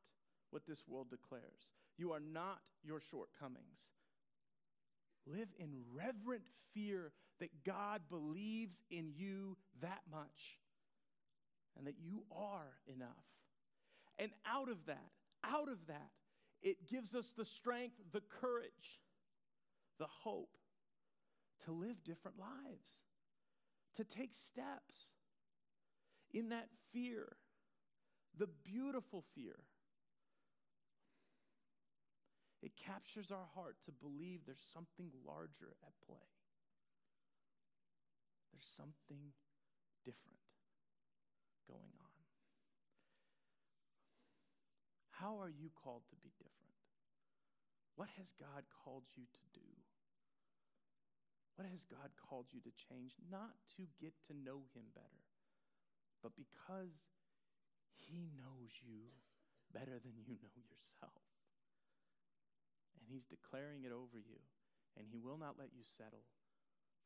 what 0.51 0.63
this 0.67 0.85
world 0.87 1.11
declares. 1.11 1.75
You 1.97 2.13
are 2.13 2.21
not 2.21 2.61
your 2.85 3.01
shortcomings. 3.11 3.91
Live 5.31 5.49
in 5.59 5.71
reverent 5.93 6.45
fear 6.73 7.13
that 7.41 7.65
God 7.65 8.03
believes 8.09 8.81
in 8.91 9.13
you 9.15 9.57
that 9.81 10.01
much 10.11 10.59
and 11.77 11.87
that 11.87 11.97
you 12.03 12.23
are 12.35 12.79
enough. 12.87 13.09
And 14.19 14.33
out 14.47 14.69
of 14.69 14.87
that, 14.87 15.11
out 15.45 15.69
of 15.69 15.79
that, 15.87 16.11
it 16.63 16.89
gives 16.89 17.15
us 17.15 17.31
the 17.37 17.45
strength, 17.45 17.97
the 18.13 18.23
courage, 18.41 19.01
the 19.99 20.07
hope 20.07 20.57
to 21.65 21.73
live 21.73 22.03
different 22.05 22.39
lives, 22.39 22.89
to 23.97 24.05
take 24.05 24.35
steps 24.35 25.13
in 26.33 26.49
that 26.49 26.69
fear, 26.93 27.37
the 28.37 28.49
beautiful 28.65 29.25
fear 29.35 29.57
it 32.63 32.73
captures 32.75 33.31
our 33.31 33.47
heart 33.55 33.77
to 33.87 33.93
believe 33.93 34.43
there's 34.43 34.67
something 34.75 35.15
larger 35.23 35.79
at 35.87 35.95
play. 36.03 36.27
There's 38.51 38.67
something 38.75 39.31
different 40.03 40.43
going 41.71 41.95
on. 42.03 42.19
How 45.15 45.39
are 45.39 45.51
you 45.51 45.71
called 45.71 46.03
to 46.11 46.17
be 46.19 46.35
different? 46.39 46.79
What 47.95 48.11
has 48.19 48.31
God 48.39 48.67
called 48.83 49.07
you 49.15 49.27
to 49.27 49.45
do? 49.55 49.71
What 51.55 51.67
has 51.71 51.83
God 51.87 52.15
called 52.15 52.47
you 52.55 52.63
to 52.63 52.75
change? 52.91 53.15
Not 53.27 53.55
to 53.79 53.87
get 53.99 54.15
to 54.31 54.35
know 54.35 54.67
Him 54.75 54.87
better, 54.95 55.27
but 56.23 56.39
because 56.39 56.95
He 57.95 58.31
knows 58.39 58.71
you 58.83 59.11
better 59.75 59.99
than 59.99 60.15
you 60.23 60.39
know 60.39 60.55
yourself 60.55 61.38
and 63.09 63.17
He's 63.17 63.25
declaring 63.25 63.89
it 63.89 63.93
over 63.97 64.21
you. 64.21 64.37
And 65.01 65.09
He 65.09 65.17
will 65.17 65.41
not 65.41 65.57
let 65.57 65.73
you 65.73 65.81
settle 65.81 66.29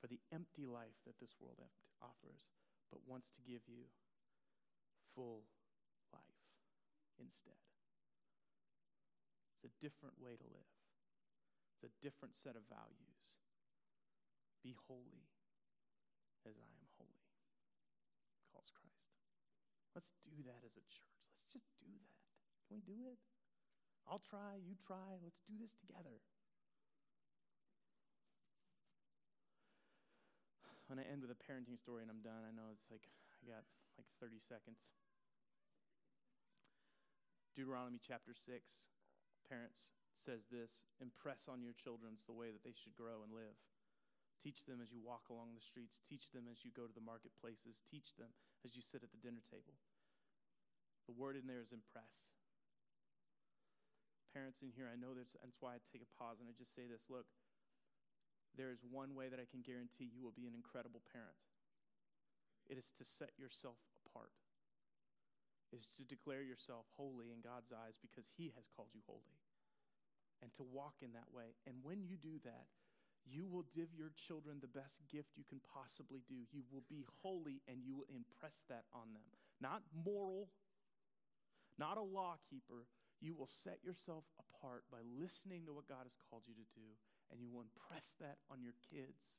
for 0.02 0.10
the 0.10 0.18
empty 0.34 0.66
life 0.66 0.98
that 1.06 1.22
this 1.22 1.38
world 1.38 1.62
offers, 2.02 2.50
but 2.90 3.06
wants 3.06 3.30
to 3.38 3.46
give 3.46 3.62
you 3.70 3.86
full 5.14 5.46
life 6.10 6.42
instead. 7.22 7.62
It's 9.54 9.70
a 9.70 9.78
different 9.78 10.18
way 10.18 10.34
to 10.34 10.46
live, 10.50 10.74
it's 11.78 11.86
a 11.86 11.94
different 12.02 12.34
set 12.34 12.58
of 12.58 12.66
values. 12.66 13.38
Be 14.66 14.74
holy 14.90 15.30
as 16.42 16.58
I 16.58 16.70
am 16.74 16.86
holy, 16.98 17.22
calls 18.50 18.74
Christ. 18.74 19.14
Let's 19.94 20.10
do 20.26 20.42
that 20.50 20.66
as 20.66 20.74
a 20.74 20.82
church. 20.90 21.22
Let's 21.38 21.50
just 21.54 21.70
do 21.78 21.94
that. 21.94 22.18
Can 22.66 22.78
we 22.78 22.82
do 22.82 23.06
it? 23.06 23.18
I'll 24.08 24.22
try, 24.22 24.58
you 24.60 24.74
try. 24.86 25.18
Let's 25.22 25.40
do 25.46 25.54
this 25.56 25.72
together. 25.78 26.20
I'm 30.92 31.00
going 31.00 31.06
to 31.06 31.08
end 31.08 31.24
with 31.24 31.32
a 31.32 31.40
parenting 31.40 31.80
story 31.80 32.04
and 32.04 32.12
I'm 32.12 32.20
done. 32.20 32.44
I 32.44 32.52
know 32.52 32.68
it's 32.68 32.90
like, 32.92 33.08
I 33.40 33.48
got 33.48 33.64
like 33.96 34.08
30 34.20 34.42
seconds. 34.44 34.92
Deuteronomy 37.56 38.00
chapter 38.00 38.32
6, 38.32 38.44
parents, 39.48 39.92
says 40.20 40.46
this 40.48 40.84
Impress 41.00 41.48
on 41.48 41.60
your 41.60 41.76
children 41.76 42.16
the 42.28 42.36
way 42.36 42.52
that 42.52 42.64
they 42.64 42.76
should 42.76 42.96
grow 42.96 43.24
and 43.24 43.32
live. 43.32 43.56
Teach 44.42 44.66
them 44.66 44.82
as 44.82 44.90
you 44.90 44.98
walk 44.98 45.30
along 45.30 45.54
the 45.54 45.62
streets. 45.62 46.02
Teach 46.02 46.28
them 46.34 46.50
as 46.50 46.66
you 46.66 46.74
go 46.74 46.84
to 46.84 46.96
the 46.96 47.04
marketplaces. 47.04 47.78
Teach 47.86 48.18
them 48.18 48.34
as 48.66 48.74
you 48.74 48.82
sit 48.82 49.06
at 49.06 49.14
the 49.14 49.22
dinner 49.22 49.42
table. 49.46 49.78
The 51.06 51.14
word 51.14 51.38
in 51.38 51.46
there 51.46 51.62
is 51.62 51.70
impress. 51.70 52.26
Parents 54.32 54.64
in 54.64 54.72
here, 54.72 54.88
I 54.88 54.96
know 54.96 55.12
that's, 55.12 55.36
that's 55.36 55.60
why 55.60 55.76
I 55.76 55.78
take 55.92 56.00
a 56.00 56.10
pause 56.16 56.40
and 56.40 56.48
I 56.48 56.56
just 56.56 56.72
say 56.72 56.88
this 56.88 57.12
look, 57.12 57.28
there 58.56 58.72
is 58.72 58.80
one 58.84 59.12
way 59.12 59.28
that 59.28 59.40
I 59.40 59.48
can 59.48 59.60
guarantee 59.60 60.08
you 60.08 60.24
will 60.24 60.36
be 60.36 60.48
an 60.48 60.56
incredible 60.56 61.04
parent 61.12 61.36
it 62.72 62.78
is 62.78 62.88
to 62.98 63.04
set 63.04 63.36
yourself 63.38 63.76
apart 64.06 64.32
is 65.72 65.88
to 65.96 66.04
declare 66.04 66.44
yourself 66.44 66.84
holy 66.96 67.32
in 67.32 67.40
God's 67.40 67.72
eyes 67.72 67.96
because 68.00 68.28
He 68.36 68.52
has 68.56 68.68
called 68.76 68.92
you 68.92 69.00
holy. 69.08 69.40
And 70.42 70.52
to 70.58 70.66
walk 70.66 71.00
in 71.00 71.14
that 71.14 71.30
way. 71.30 71.54
And 71.68 71.80
when 71.86 72.02
you 72.02 72.18
do 72.18 72.42
that, 72.44 72.66
you 73.22 73.46
will 73.46 73.64
give 73.70 73.94
your 73.94 74.10
children 74.26 74.58
the 74.58 74.72
best 74.72 74.98
gift 75.06 75.38
you 75.38 75.46
can 75.46 75.62
possibly 75.62 76.26
do. 76.26 76.42
You 76.50 76.66
will 76.72 76.82
be 76.90 77.06
holy 77.22 77.62
and 77.70 77.78
you 77.80 77.94
will 77.94 78.10
impress 78.10 78.66
that 78.68 78.84
on 78.90 79.14
them. 79.14 79.28
Not 79.62 79.86
moral, 79.94 80.50
not 81.78 81.96
a 81.96 82.02
law 82.02 82.36
keeper. 82.50 82.90
You 83.22 83.38
will 83.38 83.46
set 83.46 83.78
yourself 83.86 84.26
apart 84.34 84.82
by 84.90 85.06
listening 85.06 85.62
to 85.70 85.72
what 85.72 85.86
God 85.86 86.02
has 86.02 86.18
called 86.18 86.42
you 86.50 86.58
to 86.58 86.66
do, 86.74 86.98
and 87.30 87.38
you 87.38 87.46
will 87.46 87.62
impress 87.62 88.18
that 88.18 88.42
on 88.50 88.58
your 88.60 88.74
kids 88.90 89.38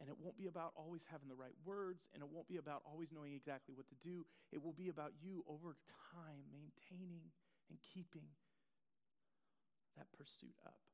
and 0.00 0.08
it 0.08 0.16
won't 0.20 0.36
be 0.36 0.46
about 0.46 0.76
always 0.76 1.00
having 1.10 1.28
the 1.28 1.38
right 1.38 1.56
words, 1.64 2.08
and 2.12 2.22
it 2.22 2.28
won't 2.28 2.48
be 2.48 2.60
about 2.60 2.84
always 2.84 3.08
knowing 3.12 3.32
exactly 3.32 3.72
what 3.72 3.88
to 3.88 3.96
do. 4.04 4.26
It 4.52 4.62
will 4.62 4.76
be 4.76 4.88
about 4.88 5.12
you 5.22 5.44
over 5.48 5.76
time 6.12 6.52
maintaining 6.52 7.32
and 7.70 7.78
keeping 7.80 8.28
that 9.96 10.12
pursuit 10.12 10.56
up. 10.66 10.84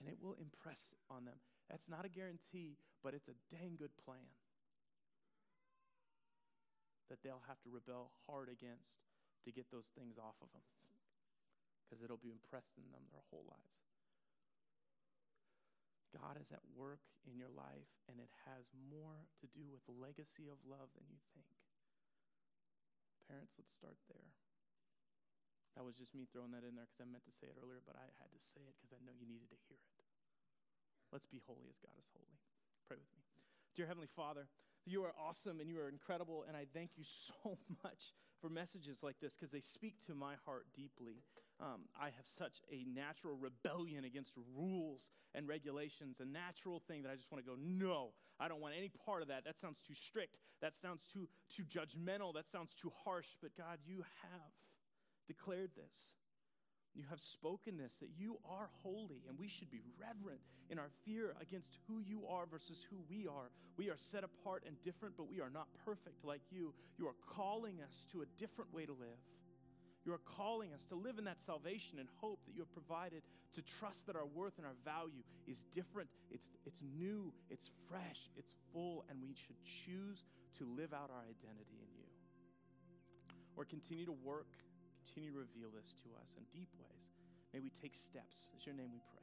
And 0.00 0.08
it 0.08 0.16
will 0.16 0.36
impress 0.40 0.88
on 1.12 1.26
them. 1.26 1.44
That's 1.68 1.92
not 1.92 2.06
a 2.06 2.08
guarantee, 2.08 2.80
but 3.04 3.12
it's 3.12 3.28
a 3.28 3.36
dang 3.52 3.76
good 3.76 3.92
plan 4.00 4.32
that 7.10 7.20
they'll 7.22 7.44
have 7.48 7.60
to 7.60 7.68
rebel 7.68 8.12
hard 8.26 8.48
against 8.48 8.96
to 9.44 9.50
get 9.50 9.70
those 9.72 9.88
things 9.96 10.20
off 10.20 10.36
of 10.44 10.50
them 10.52 10.66
because 11.90 12.04
it'll 12.04 12.20
be 12.20 12.30
impressed 12.30 12.78
in 12.78 12.86
them 12.94 13.02
their 13.10 13.24
whole 13.34 13.44
lives. 13.50 13.82
God 16.14 16.38
is 16.38 16.50
at 16.50 16.62
work 16.74 17.02
in 17.22 17.38
your 17.38 17.50
life, 17.50 17.90
and 18.10 18.18
it 18.18 18.30
has 18.46 18.66
more 18.90 19.30
to 19.42 19.46
do 19.54 19.66
with 19.70 19.82
the 19.86 19.94
legacy 19.94 20.50
of 20.50 20.58
love 20.66 20.90
than 20.98 21.06
you 21.06 21.18
think. 21.34 21.50
Parents, 23.30 23.54
let's 23.58 23.70
start 23.70 23.98
there. 24.10 24.34
That 25.78 25.86
was 25.86 25.94
just 25.94 26.18
me 26.18 26.26
throwing 26.26 26.50
that 26.50 26.66
in 26.66 26.74
there 26.74 26.90
because 26.90 26.98
I 26.98 27.06
meant 27.06 27.26
to 27.30 27.34
say 27.38 27.46
it 27.46 27.54
earlier, 27.58 27.78
but 27.86 27.94
I 27.94 28.10
had 28.18 28.30
to 28.34 28.42
say 28.42 28.62
it 28.66 28.74
because 28.74 28.90
I 28.90 28.98
know 29.06 29.14
you 29.14 29.26
needed 29.26 29.50
to 29.54 29.60
hear 29.70 29.78
it. 29.78 30.06
Let's 31.14 31.30
be 31.30 31.42
holy 31.46 31.70
as 31.70 31.78
God 31.78 31.94
is 31.94 32.10
holy. 32.10 32.38
Pray 32.90 32.98
with 32.98 33.10
me. 33.14 33.22
Dear 33.78 33.86
Heavenly 33.86 34.10
Father, 34.10 34.50
you 34.86 35.04
are 35.04 35.12
awesome 35.18 35.60
and 35.60 35.68
you 35.68 35.78
are 35.78 35.88
incredible, 35.88 36.44
and 36.46 36.56
I 36.56 36.66
thank 36.72 36.90
you 36.96 37.04
so 37.42 37.58
much 37.84 38.14
for 38.40 38.48
messages 38.48 39.02
like 39.02 39.16
this 39.20 39.34
because 39.34 39.52
they 39.52 39.60
speak 39.60 39.94
to 40.06 40.14
my 40.14 40.34
heart 40.44 40.66
deeply. 40.74 41.22
Um, 41.60 41.82
I 42.00 42.06
have 42.06 42.24
such 42.24 42.62
a 42.72 42.86
natural 42.88 43.36
rebellion 43.36 44.04
against 44.04 44.32
rules 44.56 45.10
and 45.34 45.46
regulations, 45.46 46.18
a 46.20 46.24
natural 46.24 46.80
thing 46.88 47.02
that 47.02 47.12
I 47.12 47.16
just 47.16 47.30
want 47.30 47.44
to 47.44 47.50
go, 47.50 47.56
no, 47.60 48.12
I 48.40 48.48
don't 48.48 48.60
want 48.60 48.74
any 48.76 48.90
part 49.04 49.20
of 49.20 49.28
that. 49.28 49.44
That 49.44 49.58
sounds 49.58 49.78
too 49.86 49.94
strict. 49.94 50.36
That 50.62 50.74
sounds 50.74 51.04
too, 51.12 51.28
too 51.54 51.64
judgmental. 51.64 52.32
That 52.32 52.48
sounds 52.50 52.72
too 52.74 52.90
harsh. 53.04 53.26
But 53.42 53.50
God, 53.56 53.78
you 53.84 54.04
have 54.22 54.52
declared 55.28 55.70
this. 55.76 55.94
You 56.94 57.04
have 57.08 57.20
spoken 57.20 57.76
this 57.76 57.96
that 58.00 58.10
you 58.18 58.38
are 58.48 58.68
holy, 58.82 59.22
and 59.28 59.38
we 59.38 59.48
should 59.48 59.70
be 59.70 59.80
reverent 59.98 60.40
in 60.70 60.78
our 60.78 60.90
fear 61.04 61.34
against 61.40 61.78
who 61.86 62.00
you 62.00 62.26
are 62.26 62.46
versus 62.46 62.84
who 62.90 62.96
we 63.08 63.26
are. 63.26 63.50
We 63.76 63.90
are 63.90 63.96
set 63.96 64.24
apart 64.24 64.64
and 64.66 64.76
different, 64.82 65.16
but 65.16 65.30
we 65.30 65.40
are 65.40 65.50
not 65.50 65.68
perfect 65.84 66.24
like 66.24 66.42
you. 66.50 66.74
You 66.98 67.06
are 67.06 67.14
calling 67.34 67.80
us 67.80 68.06
to 68.12 68.22
a 68.22 68.26
different 68.38 68.74
way 68.74 68.86
to 68.86 68.92
live. 68.92 69.18
You 70.04 70.12
are 70.14 70.20
calling 70.36 70.72
us 70.72 70.84
to 70.86 70.94
live 70.94 71.18
in 71.18 71.24
that 71.24 71.40
salvation 71.40 71.98
and 71.98 72.08
hope 72.20 72.40
that 72.46 72.54
you 72.54 72.62
have 72.62 72.72
provided, 72.72 73.22
to 73.54 73.62
trust 73.62 74.06
that 74.06 74.16
our 74.16 74.26
worth 74.26 74.54
and 74.56 74.66
our 74.66 74.78
value 74.84 75.22
is 75.46 75.64
different, 75.74 76.08
it's, 76.30 76.46
it's 76.64 76.80
new, 76.98 77.32
it's 77.50 77.70
fresh, 77.88 78.30
it's 78.36 78.54
full, 78.72 79.04
and 79.10 79.20
we 79.20 79.34
should 79.34 79.56
choose 79.84 80.24
to 80.58 80.64
live 80.76 80.92
out 80.92 81.10
our 81.10 81.22
identity 81.22 81.76
in 81.78 81.90
you. 81.98 82.08
Or 83.56 83.64
continue 83.64 84.06
to 84.06 84.16
work, 84.24 84.48
continue 85.00 85.32
to 85.32 85.38
reveal 85.40 85.72
this 85.72 85.96
to 86.04 86.08
us 86.20 86.36
in 86.36 86.44
deep 86.52 86.68
ways. 86.76 87.08
May 87.52 87.60
we 87.60 87.72
take 87.80 87.94
steps. 87.94 88.52
In 88.52 88.60
your 88.64 88.76
name 88.76 88.92
we 88.92 89.00
pray. 89.10 89.19